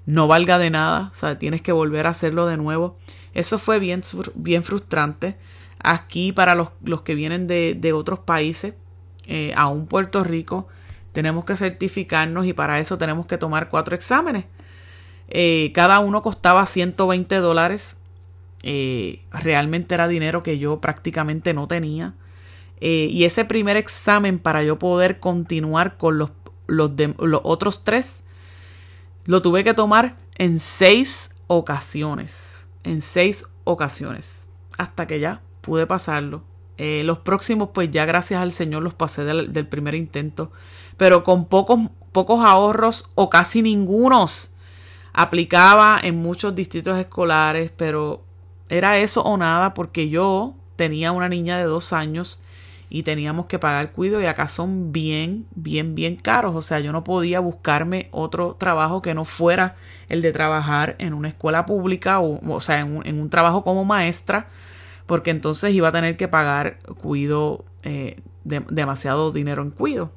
no 0.05 0.27
valga 0.27 0.57
de 0.57 0.69
nada, 0.69 1.09
o 1.11 1.15
sea, 1.15 1.39
tienes 1.39 1.61
que 1.61 1.71
volver 1.71 2.07
a 2.07 2.11
hacerlo 2.11 2.45
de 2.45 2.57
nuevo. 2.57 2.97
Eso 3.33 3.57
fue 3.57 3.79
bien, 3.79 4.01
bien 4.35 4.63
frustrante. 4.63 5.37
Aquí 5.79 6.31
para 6.31 6.55
los, 6.55 6.69
los 6.83 7.01
que 7.01 7.15
vienen 7.15 7.47
de, 7.47 7.75
de 7.77 7.93
otros 7.93 8.19
países, 8.19 8.73
eh, 9.27 9.53
aún 9.55 9.87
Puerto 9.87 10.23
Rico, 10.23 10.67
tenemos 11.13 11.45
que 11.45 11.55
certificarnos 11.55 12.45
y 12.45 12.53
para 12.53 12.79
eso 12.79 12.97
tenemos 12.97 13.25
que 13.27 13.37
tomar 13.37 13.69
cuatro 13.69 13.95
exámenes. 13.95 14.45
Eh, 15.29 15.71
cada 15.73 15.99
uno 15.99 16.21
costaba 16.21 16.65
120 16.65 17.35
dólares. 17.37 17.97
Eh, 18.63 19.21
realmente 19.31 19.93
era 19.93 20.07
dinero 20.07 20.43
que 20.43 20.57
yo 20.57 20.79
prácticamente 20.79 21.53
no 21.53 21.67
tenía. 21.67 22.13
Eh, 22.81 23.07
y 23.09 23.23
ese 23.25 23.45
primer 23.45 23.77
examen 23.77 24.39
para 24.39 24.63
yo 24.63 24.79
poder 24.79 25.19
continuar 25.19 25.97
con 25.97 26.17
los, 26.17 26.31
los, 26.67 26.91
los 27.19 27.41
otros 27.43 27.83
tres, 27.83 28.23
lo 29.25 29.41
tuve 29.41 29.63
que 29.63 29.73
tomar 29.73 30.17
en 30.35 30.59
seis 30.59 31.31
ocasiones. 31.47 32.67
En 32.83 33.01
seis 33.01 33.45
ocasiones. 33.63 34.47
Hasta 34.77 35.07
que 35.07 35.19
ya 35.19 35.41
pude 35.61 35.87
pasarlo. 35.87 36.43
los 36.77 37.19
próximos, 37.19 37.69
pues 37.73 37.91
ya 37.91 38.05
gracias 38.05 38.41
al 38.41 38.51
Señor 38.51 38.83
los 38.83 38.93
pasé 38.93 39.23
del, 39.23 39.53
del 39.53 39.67
primer 39.67 39.95
intento. 39.95 40.51
Pero 40.97 41.23
con 41.23 41.45
pocos, 41.45 41.79
pocos 42.11 42.43
ahorros 42.43 43.11
o 43.15 43.29
casi 43.29 43.61
ningunos 43.61 44.51
aplicaba 45.13 45.99
en 46.01 46.15
muchos 46.15 46.55
distritos 46.55 46.99
escolares, 46.99 47.71
pero 47.77 48.23
era 48.67 48.97
eso 48.97 49.21
o 49.21 49.37
nada 49.37 49.73
porque 49.73 50.09
yo 50.09 50.55
tenía 50.75 51.11
una 51.11 51.29
niña 51.29 51.57
de 51.57 51.65
dos 51.65 51.93
años 51.93 52.42
y 52.93 53.01
teníamos 53.01 53.47
que 53.47 53.57
pagar 53.57 53.91
cuido 53.91 54.21
y 54.21 54.27
acá 54.27 54.47
son 54.47 54.91
bien, 54.91 55.47
bien, 55.55 55.95
bien 55.95 56.15
caros. 56.15 56.55
O 56.55 56.61
sea, 56.61 56.79
yo 56.79 56.91
no 56.91 57.03
podía 57.03 57.39
buscarme 57.39 58.07
otro 58.11 58.53
trabajo 58.53 59.01
que 59.01 59.15
no 59.15 59.25
fuera 59.25 59.75
el 60.09 60.21
de 60.21 60.31
trabajar 60.31 60.95
en 60.99 61.15
una 61.15 61.29
escuela 61.29 61.65
pública 61.65 62.19
o, 62.19 62.39
o 62.47 62.61
sea, 62.61 62.81
en 62.81 62.97
un, 62.97 63.07
en 63.07 63.19
un 63.19 63.31
trabajo 63.31 63.63
como 63.63 63.83
maestra, 63.83 64.47
porque 65.07 65.31
entonces 65.31 65.73
iba 65.73 65.87
a 65.87 65.91
tener 65.91 66.17
que 66.17 66.27
pagar 66.27 66.77
cuido, 67.01 67.65
eh, 67.81 68.21
demasiado 68.43 69.31
dinero 69.31 69.63
en 69.63 69.71
cuido. 69.71 70.11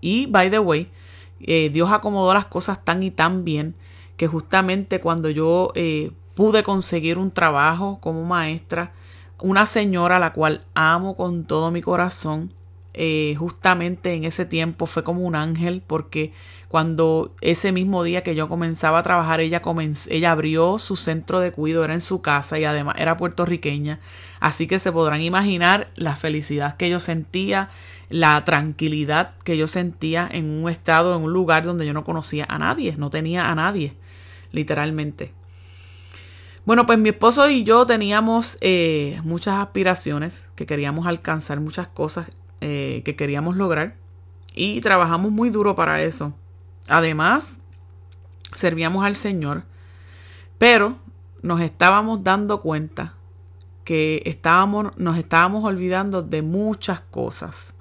Y, 0.00 0.26
by 0.26 0.50
the 0.50 0.58
way, 0.58 0.90
eh, 1.38 1.70
Dios 1.72 1.92
acomodó 1.92 2.34
las 2.34 2.46
cosas 2.46 2.84
tan 2.84 3.04
y 3.04 3.12
tan 3.12 3.44
bien 3.44 3.76
que 4.16 4.26
justamente 4.26 5.00
cuando 5.00 5.30
yo 5.30 5.70
eh, 5.76 6.10
pude 6.34 6.64
conseguir 6.64 7.16
un 7.16 7.30
trabajo 7.30 8.00
como 8.00 8.24
maestra, 8.24 8.92
una 9.42 9.66
señora 9.66 10.16
a 10.16 10.20
la 10.20 10.32
cual 10.32 10.64
amo 10.74 11.16
con 11.16 11.44
todo 11.44 11.70
mi 11.70 11.82
corazón, 11.82 12.52
eh, 12.92 13.36
justamente 13.38 14.14
en 14.14 14.24
ese 14.24 14.44
tiempo 14.44 14.86
fue 14.86 15.04
como 15.04 15.22
un 15.22 15.36
ángel 15.36 15.82
porque 15.86 16.32
cuando 16.66 17.32
ese 17.40 17.70
mismo 17.70 18.02
día 18.02 18.24
que 18.24 18.34
yo 18.34 18.48
comenzaba 18.48 18.98
a 18.98 19.02
trabajar 19.04 19.40
ella 19.40 19.62
comenzó, 19.62 20.10
ella 20.10 20.32
abrió 20.32 20.76
su 20.76 20.96
centro 20.96 21.38
de 21.38 21.52
cuidado 21.52 21.84
era 21.84 21.94
en 21.94 22.00
su 22.00 22.20
casa 22.20 22.58
y 22.58 22.64
además 22.64 22.96
era 22.98 23.16
puertorriqueña 23.16 24.00
así 24.40 24.66
que 24.66 24.80
se 24.80 24.90
podrán 24.90 25.22
imaginar 25.22 25.88
la 25.94 26.16
felicidad 26.16 26.76
que 26.76 26.90
yo 26.90 26.98
sentía 26.98 27.70
la 28.10 28.44
tranquilidad 28.44 29.34
que 29.44 29.56
yo 29.56 29.68
sentía 29.68 30.28
en 30.30 30.50
un 30.50 30.68
estado, 30.68 31.16
en 31.16 31.22
un 31.22 31.32
lugar 31.32 31.64
donde 31.64 31.86
yo 31.86 31.94
no 31.94 32.04
conocía 32.04 32.44
a 32.48 32.58
nadie, 32.58 32.96
no 32.98 33.08
tenía 33.08 33.50
a 33.50 33.54
nadie, 33.54 33.94
literalmente. 34.50 35.32
Bueno, 36.64 36.86
pues 36.86 36.98
mi 36.98 37.08
esposo 37.08 37.48
y 37.48 37.64
yo 37.64 37.86
teníamos 37.86 38.58
eh, 38.60 39.20
muchas 39.24 39.58
aspiraciones 39.58 40.50
que 40.54 40.66
queríamos 40.66 41.06
alcanzar, 41.06 41.60
muchas 41.60 41.88
cosas 41.88 42.30
eh, 42.60 43.02
que 43.04 43.16
queríamos 43.16 43.56
lograr 43.56 43.96
y 44.54 44.80
trabajamos 44.80 45.32
muy 45.32 45.50
duro 45.50 45.74
para 45.74 46.02
eso. 46.02 46.34
Además, 46.88 47.60
servíamos 48.54 49.04
al 49.04 49.14
Señor, 49.14 49.64
pero 50.58 50.96
nos 51.42 51.60
estábamos 51.60 52.22
dando 52.22 52.60
cuenta 52.60 53.14
que 53.84 54.22
estábamos, 54.26 54.96
nos 54.98 55.16
estábamos 55.16 55.64
olvidando 55.64 56.22
de 56.22 56.42
muchas 56.42 57.00
cosas 57.00 57.74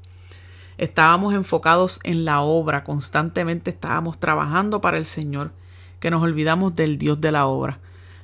estábamos 0.80 1.34
enfocados 1.34 2.00
en 2.04 2.24
la 2.24 2.40
obra, 2.40 2.86
constantemente 2.86 3.70
estábamos 3.70 4.18
trabajando 4.18 4.80
para 4.80 4.98
el 4.98 5.06
Señor, 5.06 5.52
que 6.00 6.10
nos 6.10 6.24
olvidamos 6.24 6.76
del 6.76 6.98
Dios 6.98 7.20
de 7.20 7.34
la 7.34 7.46
obra. 7.46 7.80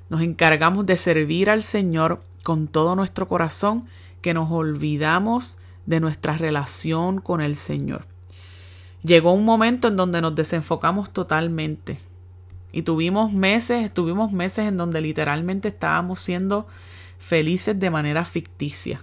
Nos 0.10 0.22
encargamos 0.22 0.86
de 0.86 0.98
servir 0.98 1.50
al 1.50 1.64
Señor 1.64 2.22
con 2.44 2.68
todo 2.68 2.96
nuestro 2.96 3.28
corazón, 3.28 3.88
que 4.22 4.34
nos 4.34 4.52
olvidamos 4.52 5.58
de 5.86 6.00
nuestra 6.00 6.38
relación 6.38 7.22
con 7.22 7.42
el 7.42 7.56
Señor. 7.56 8.06
Llegó 9.04 9.34
un 9.34 9.46
momento 9.46 9.88
en 9.88 9.98
donde 9.98 10.22
nos 10.22 10.34
desenfocamos 10.34 11.12
totalmente 11.12 12.00
Y 12.72 12.82
tuvimos 12.82 13.32
meses, 13.32 13.94
tuvimos 13.94 14.32
meses 14.32 14.68
en 14.68 14.78
donde 14.78 15.00
literalmente 15.00 15.70
estábamos 15.70 16.20
siendo 16.20 16.68
felices 17.20 17.80
de 17.80 17.90
manera 17.90 18.26
ficticia. 18.26 19.02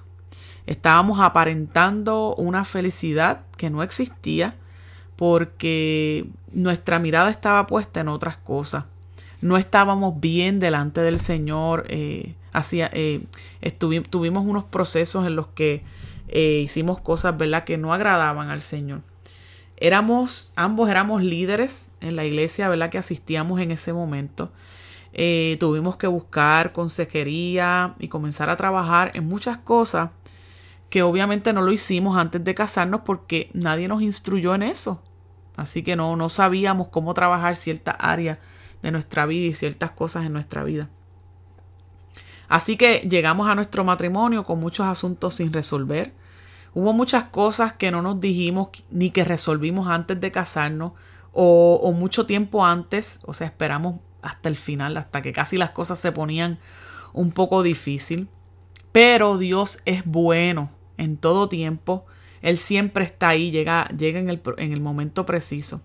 Estábamos 0.66 1.20
aparentando 1.20 2.34
una 2.36 2.64
felicidad 2.64 3.42
que 3.56 3.70
no 3.70 3.82
existía 3.82 4.56
porque 5.16 6.26
nuestra 6.52 6.98
mirada 6.98 7.30
estaba 7.30 7.66
puesta 7.66 8.00
en 8.00 8.08
otras 8.08 8.36
cosas. 8.36 8.84
No 9.42 9.56
estábamos 9.56 10.20
bien 10.20 10.60
delante 10.60 11.02
del 11.02 11.18
Señor. 11.18 11.84
Eh, 11.88 12.36
eh, 12.80 13.20
tuvimos 14.08 14.46
unos 14.46 14.64
procesos 14.64 15.26
en 15.26 15.34
los 15.34 15.48
que 15.48 15.82
eh, 16.28 16.60
hicimos 16.64 17.00
cosas, 17.00 17.36
¿verdad?, 17.36 17.64
que 17.64 17.76
no 17.76 17.92
agradaban 17.92 18.50
al 18.50 18.62
Señor. 18.62 19.02
Éramos, 19.76 20.52
ambos 20.54 20.88
éramos 20.88 21.24
líderes 21.24 21.88
en 22.00 22.14
la 22.14 22.24
iglesia, 22.24 22.68
¿verdad?, 22.68 22.88
que 22.88 22.98
asistíamos 22.98 23.60
en 23.60 23.72
ese 23.72 23.92
momento. 23.92 24.52
tuvimos 25.58 25.96
que 25.96 26.06
buscar 26.06 26.72
consejería 26.72 27.96
y 27.98 28.06
comenzar 28.06 28.48
a 28.48 28.56
trabajar 28.56 29.10
en 29.14 29.26
muchas 29.26 29.58
cosas 29.58 30.10
que 30.88 31.02
obviamente 31.02 31.52
no 31.52 31.62
lo 31.62 31.72
hicimos 31.72 32.16
antes 32.16 32.44
de 32.44 32.54
casarnos 32.54 33.00
porque 33.04 33.50
nadie 33.54 33.88
nos 33.88 34.02
instruyó 34.02 34.54
en 34.54 34.62
eso. 34.62 35.02
Así 35.56 35.82
que 35.82 35.96
no, 35.96 36.14
no 36.14 36.28
sabíamos 36.28 36.88
cómo 36.88 37.12
trabajar 37.12 37.56
ciertas 37.56 37.96
áreas 37.98 38.38
de 38.82 38.90
nuestra 38.90 39.26
vida 39.26 39.46
y 39.46 39.54
ciertas 39.54 39.92
cosas 39.92 40.26
en 40.26 40.32
nuestra 40.32 40.64
vida. 40.64 40.88
Así 42.48 42.76
que 42.76 42.98
llegamos 43.08 43.48
a 43.48 43.54
nuestro 43.54 43.82
matrimonio 43.82 44.44
con 44.44 44.60
muchos 44.60 44.86
asuntos 44.86 45.36
sin 45.36 45.52
resolver. 45.52 46.12
Hubo 46.74 46.92
muchas 46.92 47.24
cosas 47.24 47.72
que 47.72 47.90
no 47.90 48.02
nos 48.02 48.20
dijimos 48.20 48.68
ni 48.90 49.10
que 49.10 49.24
resolvimos 49.24 49.88
antes 49.88 50.20
de 50.20 50.30
casarnos 50.30 50.92
o, 51.32 51.92
mucho 51.96 52.26
tiempo 52.26 52.66
antes, 52.66 53.20
o 53.24 53.32
sea, 53.32 53.46
esperamos 53.46 54.00
hasta 54.20 54.50
el 54.50 54.56
final, 54.56 54.98
hasta 54.98 55.22
que 55.22 55.32
casi 55.32 55.56
las 55.56 55.70
cosas 55.70 55.98
se 55.98 56.12
ponían 56.12 56.58
un 57.14 57.32
poco 57.32 57.62
difícil. 57.62 58.28
Pero 58.92 59.38
Dios 59.38 59.80
es 59.86 60.04
bueno 60.04 60.70
en 60.98 61.16
todo 61.16 61.48
tiempo. 61.48 62.04
Él 62.42 62.58
siempre 62.58 63.04
está 63.04 63.30
ahí, 63.30 63.50
llega, 63.50 63.88
llega 63.96 64.20
en, 64.20 64.28
el, 64.28 64.42
en 64.58 64.72
el 64.72 64.80
momento 64.82 65.24
preciso. 65.24 65.80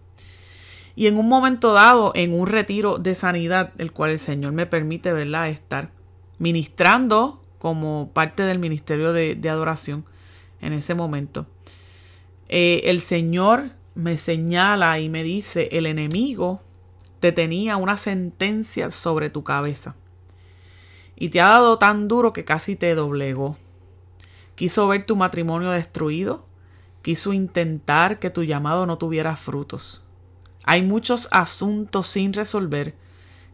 Y 0.98 1.06
en 1.06 1.16
un 1.16 1.30
momento 1.30 1.74
dado, 1.74 2.12
en 2.16 2.34
un 2.34 2.48
retiro 2.48 2.98
de 2.98 3.14
sanidad, 3.14 3.72
el 3.78 3.92
cual 3.92 4.10
el 4.10 4.18
Señor 4.18 4.54
me 4.54 4.66
permite, 4.66 5.14
¿verdad?, 5.14 5.48
estar 5.48 5.92
ministrando 6.40 7.40
como 7.60 8.10
parte 8.16 8.42
del 8.42 8.58
ministerio 8.58 9.14
de, 9.14 9.40
adoración 9.48 10.06
en 10.60 10.74
ese 10.74 10.96
momento. 10.96 11.46
Eh, 12.50 12.82
el 12.86 13.00
Señor 13.00 13.74
me 13.94 14.18
señala 14.18 15.00
y 15.00 15.08
me 15.08 15.22
dice, 15.22 15.70
el 15.72 15.86
enemigo 15.86 16.64
te 17.20 17.32
tenía 17.32 17.78
una 17.78 18.00
sentencia 18.00 18.90
sobre 18.90 19.30
tu 19.30 19.44
cabeza 19.44 19.96
y 21.16 21.30
te 21.30 21.42
ha 21.42 21.50
dado 21.50 21.78
tan 21.78 22.08
duro 22.08 22.34
que 22.34 22.44
casi 22.44 22.76
te 22.76 22.96
doblegó. 22.96 23.56
Quiso 24.56 24.88
ver 24.88 25.06
tu 25.06 25.16
matrimonio 25.16 25.70
destruido. 25.70 26.48
Quiso 27.04 27.34
intentar 27.34 28.18
que 28.18 28.32
tu 28.32 28.44
llamado 28.44 28.88
no 28.88 28.98
tuviera 28.98 29.36
frutos. 29.36 30.07
Hay 30.70 30.84
muchos 30.84 31.30
asuntos 31.32 32.10
sin 32.10 32.34
resolver 32.34 32.94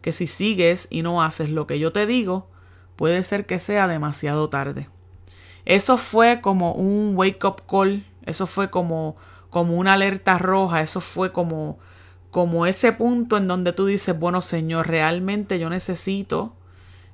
que 0.02 0.12
si 0.12 0.26
sigues 0.26 0.88
y 0.90 1.02
no 1.02 1.22
haces 1.22 1.48
lo 1.48 1.68
que 1.68 1.78
yo 1.78 1.92
te 1.92 2.06
digo, 2.06 2.48
puede 2.96 3.22
ser 3.22 3.46
que 3.46 3.60
sea 3.60 3.86
demasiado 3.86 4.48
tarde. 4.48 4.88
Eso 5.64 5.96
fue 5.96 6.40
como 6.40 6.72
un 6.72 7.12
wake 7.14 7.44
up 7.44 7.62
call, 7.70 8.04
eso 8.26 8.48
fue 8.48 8.68
como 8.68 9.16
como 9.48 9.76
una 9.76 9.92
alerta 9.92 10.38
roja, 10.38 10.82
eso 10.82 11.00
fue 11.00 11.30
como 11.30 11.78
como 12.30 12.66
ese 12.66 12.90
punto 12.90 13.36
en 13.36 13.46
donde 13.46 13.72
tú 13.72 13.86
dices, 13.86 14.18
bueno, 14.18 14.42
Señor, 14.42 14.88
realmente 14.88 15.60
yo 15.60 15.70
necesito 15.70 16.56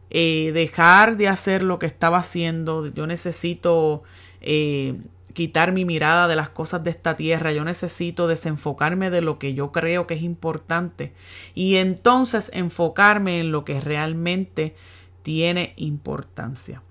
eh, 0.09 0.51
dejar 0.55 1.19
de 1.19 1.29
hacer 1.29 1.63
lo 1.63 1.79
que 1.79 1.85
estaba 1.85 2.17
haciendo, 2.17 2.87
yo 2.87 3.07
necesito 3.07 4.03
eh, 4.41 4.99
quitar 5.35 5.73
mi 5.73 5.85
mirada 5.85 6.29
de 6.29 6.37
las 6.37 6.49
cosas 6.49 6.85
de 6.85 6.91
esta 6.91 7.17
tierra, 7.17 7.53
yo 7.53 7.65
necesito 7.65 8.27
desenfocarme 8.27 9.11
de 9.11 9.21
lo 9.21 9.39
que 9.39 9.55
yo 9.55 9.73
creo 9.73 10.07
que 10.07 10.15
es 10.15 10.23
importante 10.23 11.13
y 11.55 11.77
entonces 11.77 12.51
enfocarme 12.55 13.41
en 13.41 13.53
lo 13.53 13.65
que 13.65 13.81
realmente 13.81 14.75
tiene 15.23 15.75
importancia. 15.77 16.83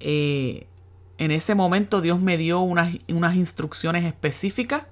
Eh, 0.00 0.66
en 1.18 1.30
ese 1.30 1.54
momento 1.54 2.00
Dios 2.00 2.20
me 2.20 2.36
dio 2.36 2.60
unas, 2.60 2.94
unas 3.08 3.36
instrucciones 3.36 4.04
específicas 4.04 4.84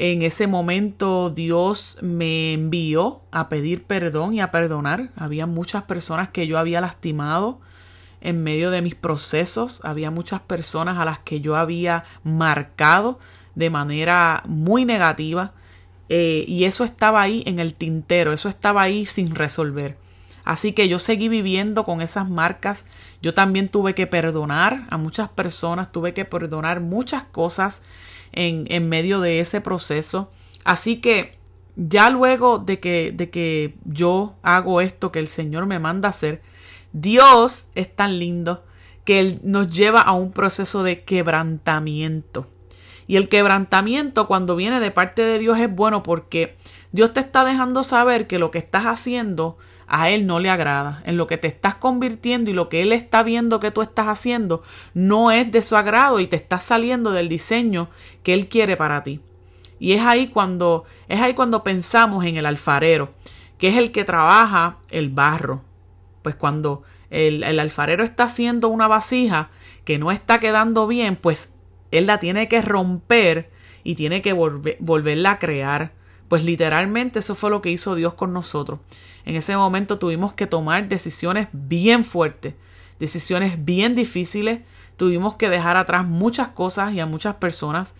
en 0.00 0.22
ese 0.22 0.46
momento 0.46 1.28
Dios 1.28 1.98
me 2.02 2.52
envió 2.52 3.20
a 3.32 3.48
pedir 3.48 3.82
perdón 3.82 4.32
y 4.32 4.40
a 4.40 4.52
perdonar. 4.52 5.10
Había 5.16 5.46
muchas 5.46 5.82
personas 5.82 6.28
que 6.28 6.46
yo 6.46 6.56
había 6.56 6.80
lastimado 6.80 7.60
en 8.20 8.42
medio 8.42 8.70
de 8.70 8.82
mis 8.82 8.94
procesos. 8.94 9.80
Había 9.84 10.10
muchas 10.10 10.40
personas 10.40 10.98
a 10.98 11.04
las 11.04 11.18
que 11.20 11.40
yo 11.40 11.56
había 11.56 12.04
marcado 12.22 13.18
de 13.54 13.70
manera 13.70 14.42
muy 14.46 14.84
negativa. 14.84 15.52
Eh, 16.08 16.44
y 16.48 16.64
eso 16.64 16.84
estaba 16.84 17.20
ahí 17.20 17.42
en 17.46 17.58
el 17.58 17.74
tintero, 17.74 18.32
eso 18.32 18.48
estaba 18.48 18.82
ahí 18.82 19.04
sin 19.04 19.34
resolver. 19.34 19.98
Así 20.44 20.72
que 20.72 20.88
yo 20.88 20.98
seguí 20.98 21.28
viviendo 21.28 21.84
con 21.84 22.00
esas 22.00 22.28
marcas. 22.28 22.86
Yo 23.20 23.34
también 23.34 23.68
tuve 23.68 23.94
que 23.94 24.06
perdonar 24.06 24.86
a 24.88 24.96
muchas 24.96 25.28
personas, 25.28 25.92
tuve 25.92 26.14
que 26.14 26.24
perdonar 26.24 26.80
muchas 26.80 27.24
cosas 27.24 27.82
en, 28.32 28.64
en 28.70 28.88
medio 28.88 29.20
de 29.20 29.40
ese 29.40 29.60
proceso. 29.60 30.30
Así 30.64 31.02
que 31.02 31.38
ya 31.76 32.10
luego 32.10 32.58
de 32.58 32.80
que, 32.80 33.12
de 33.12 33.30
que 33.30 33.76
yo 33.84 34.34
hago 34.42 34.80
esto 34.80 35.12
que 35.12 35.20
el 35.20 35.28
Señor 35.28 35.66
me 35.66 35.78
manda 35.78 36.08
hacer, 36.08 36.42
Dios 36.92 37.66
es 37.74 37.94
tan 37.94 38.18
lindo 38.18 38.64
que 39.04 39.20
Él 39.20 39.40
nos 39.42 39.70
lleva 39.70 40.00
a 40.00 40.12
un 40.12 40.32
proceso 40.32 40.82
de 40.82 41.02
quebrantamiento. 41.04 42.46
Y 43.06 43.16
el 43.16 43.28
quebrantamiento 43.28 44.28
cuando 44.28 44.54
viene 44.54 44.80
de 44.80 44.90
parte 44.90 45.22
de 45.22 45.38
Dios 45.38 45.58
es 45.58 45.74
bueno 45.74 46.02
porque 46.02 46.56
Dios 46.92 47.14
te 47.14 47.20
está 47.20 47.44
dejando 47.44 47.82
saber 47.84 48.26
que 48.26 48.38
lo 48.38 48.50
que 48.50 48.58
estás 48.58 48.84
haciendo 48.84 49.56
a 49.86 50.10
Él 50.10 50.26
no 50.26 50.38
le 50.38 50.50
agrada, 50.50 51.02
en 51.06 51.16
lo 51.16 51.26
que 51.26 51.38
te 51.38 51.48
estás 51.48 51.74
convirtiendo 51.74 52.50
y 52.50 52.54
lo 52.54 52.68
que 52.68 52.82
Él 52.82 52.92
está 52.92 53.22
viendo 53.22 53.60
que 53.60 53.70
tú 53.70 53.80
estás 53.80 54.08
haciendo 54.08 54.62
no 54.92 55.30
es 55.30 55.50
de 55.50 55.62
su 55.62 55.76
agrado 55.76 56.20
y 56.20 56.26
te 56.26 56.36
estás 56.36 56.64
saliendo 56.64 57.10
del 57.10 57.30
diseño 57.30 57.88
que 58.22 58.34
Él 58.34 58.48
quiere 58.48 58.76
para 58.76 59.02
ti. 59.02 59.20
Y 59.78 59.92
es 59.92 60.02
ahí 60.02 60.28
cuando, 60.28 60.84
es 61.08 61.20
ahí 61.20 61.32
cuando 61.32 61.64
pensamos 61.64 62.24
en 62.26 62.36
el 62.36 62.44
alfarero, 62.44 63.14
que 63.56 63.68
es 63.68 63.76
el 63.78 63.90
que 63.90 64.04
trabaja 64.04 64.76
el 64.90 65.08
barro. 65.08 65.62
Pues 66.22 66.34
cuando 66.34 66.82
el, 67.10 67.42
el 67.44 67.60
alfarero 67.60 68.04
está 68.04 68.24
haciendo 68.24 68.68
una 68.68 68.88
vasija 68.88 69.50
que 69.84 69.98
no 69.98 70.10
está 70.10 70.40
quedando 70.40 70.86
bien, 70.86 71.16
pues 71.16 71.54
él 71.90 72.06
la 72.06 72.18
tiene 72.18 72.48
que 72.48 72.62
romper 72.62 73.50
y 73.84 73.94
tiene 73.94 74.22
que 74.22 74.32
volverla 74.32 75.32
a 75.32 75.38
crear. 75.38 75.92
Pues 76.28 76.44
literalmente 76.44 77.20
eso 77.20 77.34
fue 77.34 77.50
lo 77.50 77.62
que 77.62 77.70
hizo 77.70 77.94
Dios 77.94 78.14
con 78.14 78.32
nosotros. 78.32 78.80
En 79.24 79.34
ese 79.34 79.56
momento 79.56 79.98
tuvimos 79.98 80.34
que 80.34 80.46
tomar 80.46 80.88
decisiones 80.88 81.48
bien 81.52 82.04
fuertes, 82.04 82.54
decisiones 82.98 83.64
bien 83.64 83.94
difíciles, 83.94 84.60
tuvimos 84.96 85.36
que 85.36 85.48
dejar 85.48 85.76
atrás 85.76 86.06
muchas 86.06 86.48
cosas 86.48 86.92
y 86.92 87.00
a 87.00 87.06
muchas 87.06 87.36
personas, 87.36 87.94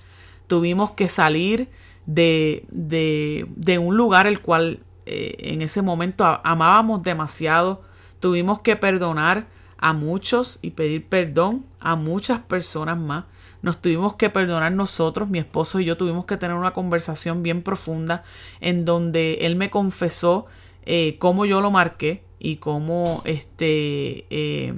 tuvimos 0.46 0.90
que 0.90 1.08
salir 1.08 1.68
de, 2.06 2.64
de, 2.70 3.46
de 3.56 3.78
un 3.78 3.96
lugar 3.96 4.26
el 4.26 4.40
cual 4.40 4.80
eh, 5.06 5.36
en 5.38 5.62
ese 5.62 5.80
momento 5.80 6.24
amábamos 6.44 7.02
demasiado, 7.02 7.82
tuvimos 8.20 8.60
que 8.60 8.76
perdonar 8.76 9.46
a 9.78 9.92
muchos 9.92 10.58
y 10.60 10.70
pedir 10.70 11.06
perdón 11.06 11.64
a 11.80 11.96
muchas 11.96 12.40
personas 12.40 12.98
más. 12.98 13.24
Nos 13.62 13.80
tuvimos 13.80 14.14
que 14.14 14.30
perdonar 14.30 14.72
nosotros, 14.72 15.28
mi 15.28 15.38
esposo 15.38 15.80
y 15.80 15.84
yo 15.84 15.96
tuvimos 15.96 16.26
que 16.26 16.36
tener 16.36 16.56
una 16.56 16.72
conversación 16.72 17.42
bien 17.42 17.62
profunda 17.62 18.22
en 18.60 18.84
donde 18.84 19.38
él 19.42 19.56
me 19.56 19.70
confesó 19.70 20.46
eh, 20.84 21.16
cómo 21.18 21.44
yo 21.44 21.60
lo 21.60 21.70
marqué 21.70 22.24
y 22.38 22.56
cómo 22.56 23.22
este 23.24 24.26
eh, 24.30 24.74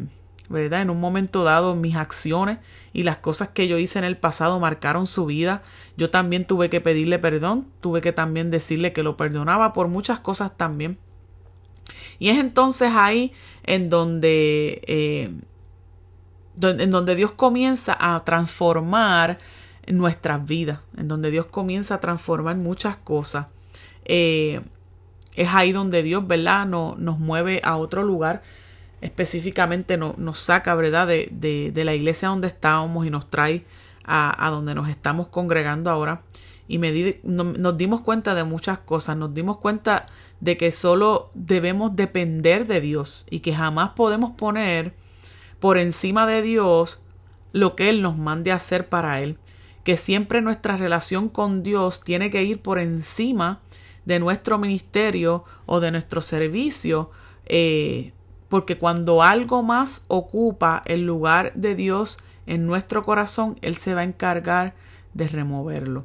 verdad 0.48 0.83
en 0.83 0.90
un 0.90 0.98
momento 0.98 1.44
dado 1.44 1.74
mis 1.74 1.94
acciones 1.94 2.59
y 2.92 3.03
las 3.05 3.18
cosas 3.18 3.50
que 3.50 3.68
yo 3.68 3.79
hice 3.79 3.98
en 3.98 4.05
el 4.05 4.16
pasado 4.16 4.59
marcaron 4.61 5.07
su 5.07 5.26
vida. 5.26 5.62
Yo 5.96 6.11
también 6.11 6.46
tuve 6.46 6.70
que 6.70 6.81
pedirle 6.81 7.18
perdón 7.18 7.66
tuve 7.81 8.00
que 8.00 8.12
también 8.12 8.50
decirle 8.50 8.92
que 8.92 9.03
lo 9.03 9.16
perdonaba 9.16 9.72
por 9.72 9.88
muchas 9.88 10.20
cosas 10.20 10.57
también 10.57 10.98
y 12.20 12.28
es 12.28 12.38
entonces 12.38 12.92
ahí 12.94 13.33
en 13.64 13.90
donde 13.90 14.83
eh, 14.87 15.35
en 16.62 16.90
donde 16.90 17.16
Dios 17.16 17.33
comienza 17.33 17.96
a 17.98 18.22
transformar 18.24 19.38
nuestras 19.88 20.44
vidas, 20.46 20.80
en 20.96 21.09
donde 21.09 21.30
Dios 21.30 21.46
comienza 21.46 21.94
a 21.94 22.00
transformar 22.00 22.56
muchas 22.56 22.96
cosas. 22.96 23.46
Eh, 24.04 24.61
es 25.35 25.48
ahí 25.54 25.72
donde 25.72 26.02
Dios, 26.02 26.26
¿verdad?, 26.26 26.66
no, 26.66 26.96
nos 26.98 27.18
mueve 27.18 27.61
a 27.64 27.76
otro 27.76 28.02
lugar, 28.02 28.42
específicamente 29.00 29.96
no, 29.96 30.14
nos 30.18 30.38
saca, 30.38 30.74
¿verdad?, 30.74 31.06
de, 31.06 31.28
de, 31.33 31.70
de, 31.72 31.85
la 31.85 31.94
iglesia 31.94 32.28
donde 32.28 32.48
estábamos 32.48 33.06
y 33.06 33.11
nos 33.11 33.30
trae 33.30 33.64
a, 34.04 34.46
a 34.46 34.50
donde 34.50 34.74
nos 34.74 34.88
estamos 34.88 35.28
congregando 35.28 35.90
ahora. 35.90 36.22
Y 36.70 36.78
nos 37.24 37.76
dimos 37.76 38.02
cuenta 38.02 38.37
de 38.37 38.44
muchas 38.44 38.78
cosas, 38.78 39.16
nos 39.16 39.35
dimos 39.35 39.56
cuenta 39.56 40.06
de 40.38 40.56
que 40.56 40.70
solo 40.70 41.33
debemos 41.35 41.96
depender 41.96 42.68
de 42.68 42.80
Dios 42.80 43.26
y 43.28 43.40
que 43.40 43.52
jamás 43.52 43.90
podemos 43.96 44.30
poner 44.37 44.94
por 45.59 45.78
encima 45.78 46.28
de 46.28 46.42
Dios 46.42 47.02
lo 47.50 47.74
que 47.74 47.90
Él 47.90 48.02
nos 48.02 48.16
mande 48.16 48.52
a 48.52 48.54
hacer 48.54 48.88
para 48.88 49.20
Él, 49.20 49.37
que 49.83 49.96
siempre 49.96 50.42
nuestra 50.42 50.76
relación 50.76 51.28
con 51.28 51.64
Dios 51.64 52.04
tiene 52.04 52.30
que 52.30 52.44
ir 52.44 52.62
por 52.62 52.78
encima 52.78 53.62
de 54.04 54.20
nuestro 54.20 54.56
ministerio 54.56 55.42
o 55.66 55.80
de 55.80 55.90
nuestro 55.90 56.20
servicio, 56.20 57.11
eh, 57.46 58.12
porque 58.48 58.78
cuando 58.78 59.24
algo 59.24 59.64
más 59.64 60.04
ocupa 60.06 60.83
el 60.87 61.04
lugar 61.04 61.52
de 61.54 61.74
Dios 61.74 62.18
en 62.46 62.64
nuestro 62.64 63.04
corazón, 63.04 63.59
Él 63.61 63.74
se 63.74 63.92
va 63.92 64.02
a 64.02 64.04
encargar 64.04 64.76
de 65.14 65.26
removerlo. 65.26 66.04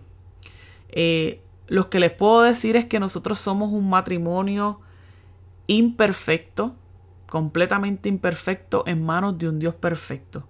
Eh, 0.89 1.41
lo 1.67 1.89
que 1.89 1.99
les 1.99 2.11
puedo 2.11 2.41
decir 2.41 2.75
es 2.75 2.85
que 2.85 2.99
nosotros 2.99 3.39
somos 3.39 3.71
un 3.71 3.89
matrimonio 3.89 4.81
imperfecto, 5.67 6.75
completamente 7.27 8.09
imperfecto 8.09 8.83
en 8.85 9.05
manos 9.05 9.37
de 9.37 9.49
un 9.49 9.59
Dios 9.59 9.73
perfecto. 9.75 10.47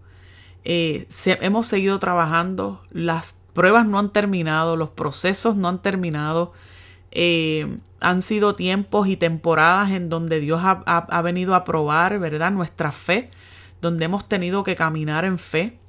Eh, 0.64 1.08
hemos 1.42 1.68
seguido 1.68 2.00
trabajando, 2.00 2.82
las 2.92 3.40
pruebas 3.54 3.86
no 3.86 4.00
han 4.00 4.12
terminado, 4.12 4.76
los 4.76 4.90
procesos 4.90 5.56
no 5.56 5.70
han 5.70 5.82
terminado. 5.82 6.54
Eh, 7.12 7.78
han 8.02 8.22
sido 8.22 8.56
tiempos 8.56 9.08
y 9.08 9.16
temporadas 9.16 9.92
en 9.92 10.10
donde 10.10 10.40
Dios 10.42 10.62
ha, 10.64 10.84
ha, 10.86 11.22
venido 11.22 11.56
a 11.56 11.64
probar, 11.64 12.20
¿verdad? 12.20 12.52
Nuestra 12.52 12.92
fe, 12.92 13.32
donde 13.80 14.06
hemos 14.06 14.28
tenido 14.28 14.64
que 14.64 14.76
caminar 14.76 15.24
en 15.24 15.40
fe, 15.40 15.80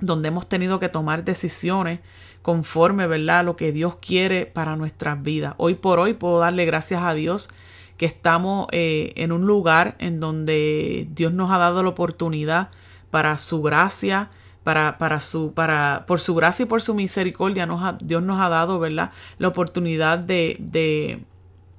donde 0.00 0.28
hemos 0.28 0.48
tenido 0.48 0.78
que 0.78 0.88
tomar 0.88 1.24
decisiones 1.24 2.00
conforme, 2.46 3.08
¿verdad?, 3.08 3.40
a 3.40 3.42
lo 3.42 3.56
que 3.56 3.72
Dios 3.72 3.96
quiere 3.96 4.46
para 4.46 4.76
nuestras 4.76 5.20
vidas. 5.20 5.54
Hoy 5.56 5.74
por 5.74 5.98
hoy 5.98 6.14
puedo 6.14 6.38
darle 6.38 6.64
gracias 6.64 7.02
a 7.02 7.12
Dios 7.12 7.50
que 7.96 8.06
estamos 8.06 8.68
eh, 8.70 9.12
en 9.16 9.32
un 9.32 9.48
lugar 9.48 9.96
en 9.98 10.20
donde 10.20 11.08
Dios 11.10 11.32
nos 11.32 11.50
ha 11.50 11.58
dado 11.58 11.82
la 11.82 11.88
oportunidad 11.88 12.70
para 13.10 13.36
su 13.38 13.62
gracia, 13.62 14.30
para, 14.62 14.96
para 14.96 15.18
su, 15.18 15.54
para, 15.54 16.04
por 16.06 16.20
su 16.20 16.36
gracia 16.36 16.62
y 16.62 16.66
por 16.66 16.82
su 16.82 16.94
misericordia, 16.94 17.66
nos 17.66 17.98
Dios 17.98 18.22
nos 18.22 18.40
ha 18.40 18.48
dado, 18.48 18.78
¿verdad?, 18.78 19.10
la 19.38 19.48
oportunidad 19.48 20.16
de, 20.16 20.56
de, 20.60 21.24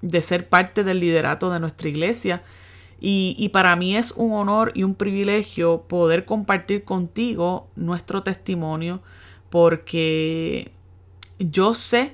de 0.02 0.22
ser 0.22 0.50
parte 0.50 0.84
del 0.84 1.00
liderato 1.00 1.50
de 1.50 1.62
nuestra 1.62 1.88
iglesia. 1.88 2.44
Y, 3.00 3.50
para 3.54 3.74
mí 3.78 3.96
es 3.96 4.12
un 4.12 4.34
honor 4.34 4.74
y 4.76 4.84
un 4.84 4.96
privilegio 4.96 5.84
poder 5.84 6.26
compartir 6.26 6.84
contigo 6.84 7.70
nuestro 7.78 8.24
testimonio, 8.24 9.02
porque 9.60 10.72
yo 11.40 11.74
sé 11.74 12.14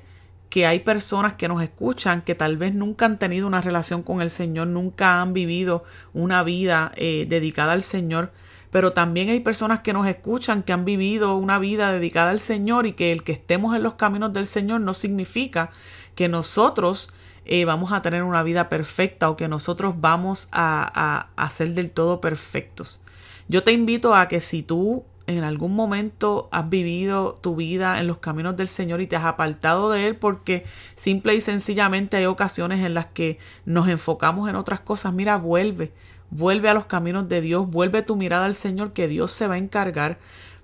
que 0.49 0.65
hay 0.65 0.79
personas 0.79 1.33
que 1.33 1.49
nos 1.49 1.61
escuchan 1.61 2.21
que 2.21 2.35
tal 2.35 2.55
vez 2.55 2.73
nunca 2.73 3.03
han 3.05 3.19
tenido 3.19 3.47
una 3.47 3.59
relación 3.59 4.01
con 4.01 4.21
el 4.21 4.29
Señor, 4.29 4.67
nunca 4.67 5.21
han 5.21 5.33
vivido 5.33 5.83
una 6.13 6.41
vida 6.43 6.93
eh, 6.95 7.25
dedicada 7.27 7.73
al 7.73 7.83
Señor, 7.83 8.31
pero 8.71 8.93
también 8.93 9.27
hay 9.27 9.41
personas 9.41 9.81
que 9.81 9.91
nos 9.91 10.07
escuchan 10.07 10.63
que 10.63 10.71
han 10.71 10.85
vivido 10.85 11.35
una 11.35 11.59
vida 11.59 11.91
dedicada 11.91 12.29
al 12.29 12.39
Señor 12.39 12.85
y 12.85 12.93
que 12.93 13.11
el 13.11 13.23
que 13.23 13.33
estemos 13.33 13.75
en 13.75 13.83
los 13.83 13.95
caminos 13.95 14.31
del 14.31 14.45
Señor 14.45 14.79
no 14.79 14.93
significa 14.93 15.69
que 16.15 16.29
nosotros 16.29 17.11
eh, 17.43 17.65
vamos 17.65 17.91
a 17.91 18.01
tener 18.01 18.23
una 18.23 18.43
vida 18.43 18.69
perfecta 18.69 19.29
o 19.29 19.35
que 19.35 19.49
nosotros 19.49 19.95
vamos 19.97 20.47
a, 20.53 21.27
a, 21.35 21.43
a 21.43 21.49
ser 21.49 21.73
del 21.73 21.91
todo 21.91 22.21
perfectos. 22.21 23.01
Yo 23.49 23.63
te 23.63 23.73
invito 23.73 24.15
a 24.15 24.29
que 24.29 24.39
si 24.39 24.63
tú 24.63 25.03
en 25.27 25.43
algún 25.43 25.73
momento 25.75 26.49
has 26.51 26.69
vivido 26.69 27.39
tu 27.41 27.55
vida 27.55 27.99
en 27.99 28.07
los 28.07 28.17
caminos 28.17 28.57
del 28.57 28.67
Señor 28.67 29.01
y 29.01 29.07
te 29.07 29.15
has 29.15 29.23
apartado 29.23 29.89
de 29.89 30.07
Él 30.07 30.15
porque 30.17 30.65
simple 30.95 31.33
y 31.35 31.41
sencillamente 31.41 32.17
hay 32.17 32.25
ocasiones 32.25 32.85
en 32.85 32.93
las 32.93 33.07
que 33.07 33.37
nos 33.65 33.87
enfocamos 33.87 34.49
en 34.49 34.55
otras 34.55 34.81
cosas. 34.81 35.13
Mira, 35.13 35.37
vuelve, 35.37 35.93
vuelve 36.29 36.69
a 36.69 36.73
los 36.73 36.85
caminos 36.85 37.29
de 37.29 37.41
Dios, 37.41 37.69
vuelve 37.69 38.01
tu 38.01 38.15
mirada 38.15 38.45
al 38.45 38.55
Señor 38.55 38.93
que 38.93 39.07
Dios 39.07 39.31
se 39.31 39.47
va 39.47 39.55
a 39.55 39.59
encargar 39.59 40.19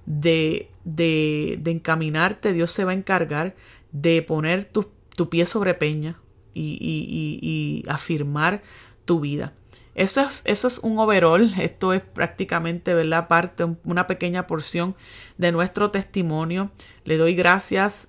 de, 0.06 0.70
de, 0.84 1.62
encaminarte, 1.66 2.52
Dios 2.52 2.72
se 2.72 2.84
va 2.84 2.92
a 2.92 2.96
encargar 2.96 3.56
de 3.92 4.22
poner 4.22 4.66
tu, 4.66 4.90
tu 5.16 5.30
pie 5.30 5.46
sobre 5.46 5.74
peña 5.74 6.20
y, 6.54 6.78
y, 6.82 7.40
y 7.42 7.90
afirmar 7.90 8.62
tu 9.06 9.20
vida. 9.20 9.54
Eso 10.00 10.22
es, 10.22 10.44
eso 10.46 10.70
es 10.70 10.80
un 10.80 10.98
overall, 10.98 11.54
esto 11.60 11.92
es 11.92 12.00
prácticamente, 12.00 12.94
¿verdad? 12.94 13.28
Parte, 13.28 13.66
una 13.84 14.08
pequeña 14.08 14.48
porción 14.48 14.96
de 15.38 15.52
nuestro 15.52 15.92
testimonio. 15.92 16.72
Le 17.04 17.18
doy 17.18 17.36
gracias, 17.36 18.08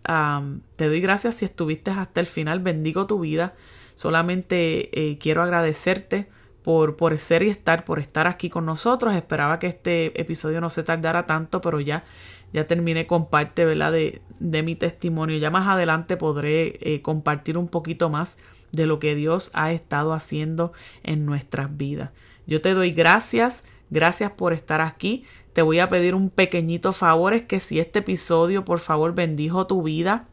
te 0.76 0.86
doy 0.86 1.00
gracias 1.00 1.34
si 1.34 1.46
estuviste 1.46 1.90
hasta 1.90 2.20
el 2.20 2.28
final, 2.28 2.60
bendigo 2.60 3.08
tu 3.08 3.18
vida. 3.18 3.54
Solamente 3.96 5.10
eh, 5.10 5.18
quiero 5.18 5.42
agradecerte 5.42 6.28
por, 6.62 6.94
por 6.94 7.18
ser 7.18 7.42
y 7.42 7.48
estar, 7.48 7.84
por 7.84 7.98
estar 7.98 8.28
aquí 8.28 8.50
con 8.50 8.66
nosotros. 8.66 9.16
Esperaba 9.16 9.58
que 9.58 9.66
este 9.66 10.20
episodio 10.20 10.60
no 10.60 10.70
se 10.70 10.84
tardara 10.84 11.26
tanto, 11.26 11.60
pero 11.60 11.80
ya, 11.80 12.04
ya 12.52 12.68
terminé 12.68 13.08
con 13.08 13.28
parte, 13.28 13.64
¿verdad? 13.64 13.90
De, 13.90 14.22
de 14.38 14.62
mi 14.62 14.76
testimonio. 14.76 15.38
Ya 15.38 15.50
más 15.50 15.66
adelante 15.66 16.16
podré 16.16 16.78
eh, 16.82 17.02
compartir 17.02 17.58
un 17.58 17.66
poquito 17.66 18.10
más 18.10 18.38
de 18.72 18.86
lo 18.86 18.98
que 18.98 19.14
Dios 19.14 19.50
ha 19.54 19.72
estado 19.72 20.12
haciendo 20.12 20.72
en 21.02 21.26
nuestras 21.26 21.76
vidas. 21.76 22.10
Yo 22.46 22.60
te 22.60 22.74
doy 22.74 22.90
gracias, 22.92 23.64
gracias 23.90 24.32
por 24.32 24.52
estar 24.52 24.80
aquí. 24.80 25.24
Te 25.52 25.62
voy 25.62 25.78
a 25.80 25.88
pedir 25.88 26.14
un 26.14 26.30
pequeñito 26.30 26.92
favor, 26.92 27.34
es 27.34 27.42
que 27.42 27.60
si 27.60 27.80
este 27.80 28.00
episodio 28.00 28.64
por 28.64 28.80
favor 28.80 29.14
bendijo 29.14 29.66
tu 29.66 29.82
vida, 29.82 30.28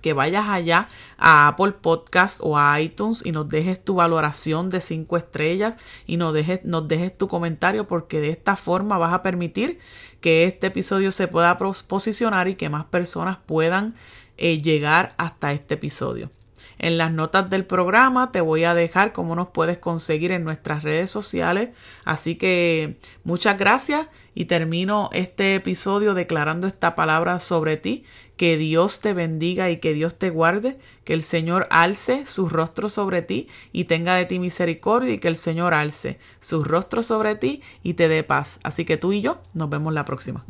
que 0.00 0.12
vayas 0.12 0.44
allá 0.48 0.86
a 1.18 1.48
Apple 1.48 1.72
Podcast 1.72 2.38
o 2.40 2.56
a 2.56 2.80
iTunes 2.80 3.26
y 3.26 3.32
nos 3.32 3.48
dejes 3.48 3.84
tu 3.84 3.96
valoración 3.96 4.70
de 4.70 4.80
cinco 4.80 5.16
estrellas 5.16 5.74
y 6.06 6.16
nos 6.16 6.32
dejes, 6.32 6.64
nos 6.64 6.86
dejes 6.86 7.18
tu 7.18 7.26
comentario 7.26 7.88
porque 7.88 8.20
de 8.20 8.30
esta 8.30 8.54
forma 8.54 8.98
vas 8.98 9.12
a 9.12 9.24
permitir 9.24 9.80
que 10.20 10.44
este 10.44 10.68
episodio 10.68 11.10
se 11.10 11.26
pueda 11.26 11.58
posicionar 11.58 12.46
y 12.46 12.54
que 12.54 12.68
más 12.68 12.84
personas 12.84 13.38
puedan 13.46 13.96
eh, 14.36 14.62
llegar 14.62 15.14
hasta 15.18 15.52
este 15.52 15.74
episodio. 15.74 16.30
En 16.78 16.98
las 16.98 17.12
notas 17.12 17.48
del 17.48 17.64
programa 17.64 18.32
te 18.32 18.40
voy 18.40 18.64
a 18.64 18.74
dejar 18.74 19.12
cómo 19.12 19.34
nos 19.34 19.48
puedes 19.48 19.78
conseguir 19.78 20.32
en 20.32 20.44
nuestras 20.44 20.82
redes 20.82 21.10
sociales. 21.10 21.70
Así 22.04 22.36
que 22.36 22.98
muchas 23.24 23.58
gracias 23.58 24.08
y 24.34 24.44
termino 24.44 25.08
este 25.12 25.54
episodio 25.54 26.12
declarando 26.12 26.66
esta 26.66 26.94
palabra 26.94 27.40
sobre 27.40 27.76
ti. 27.78 28.04
Que 28.36 28.58
Dios 28.58 29.00
te 29.00 29.14
bendiga 29.14 29.70
y 29.70 29.78
que 29.78 29.94
Dios 29.94 30.18
te 30.18 30.28
guarde, 30.28 30.78
que 31.04 31.14
el 31.14 31.22
Señor 31.22 31.66
alce 31.70 32.26
su 32.26 32.50
rostro 32.50 32.90
sobre 32.90 33.22
ti 33.22 33.48
y 33.72 33.84
tenga 33.84 34.14
de 34.14 34.26
ti 34.26 34.38
misericordia 34.38 35.14
y 35.14 35.18
que 35.18 35.28
el 35.28 35.36
Señor 35.36 35.72
alce 35.72 36.18
su 36.40 36.62
rostro 36.62 37.02
sobre 37.02 37.34
ti 37.36 37.62
y 37.82 37.94
te 37.94 38.08
dé 38.08 38.22
paz. 38.24 38.60
Así 38.62 38.84
que 38.84 38.98
tú 38.98 39.14
y 39.14 39.22
yo 39.22 39.40
nos 39.54 39.70
vemos 39.70 39.94
la 39.94 40.04
próxima. 40.04 40.44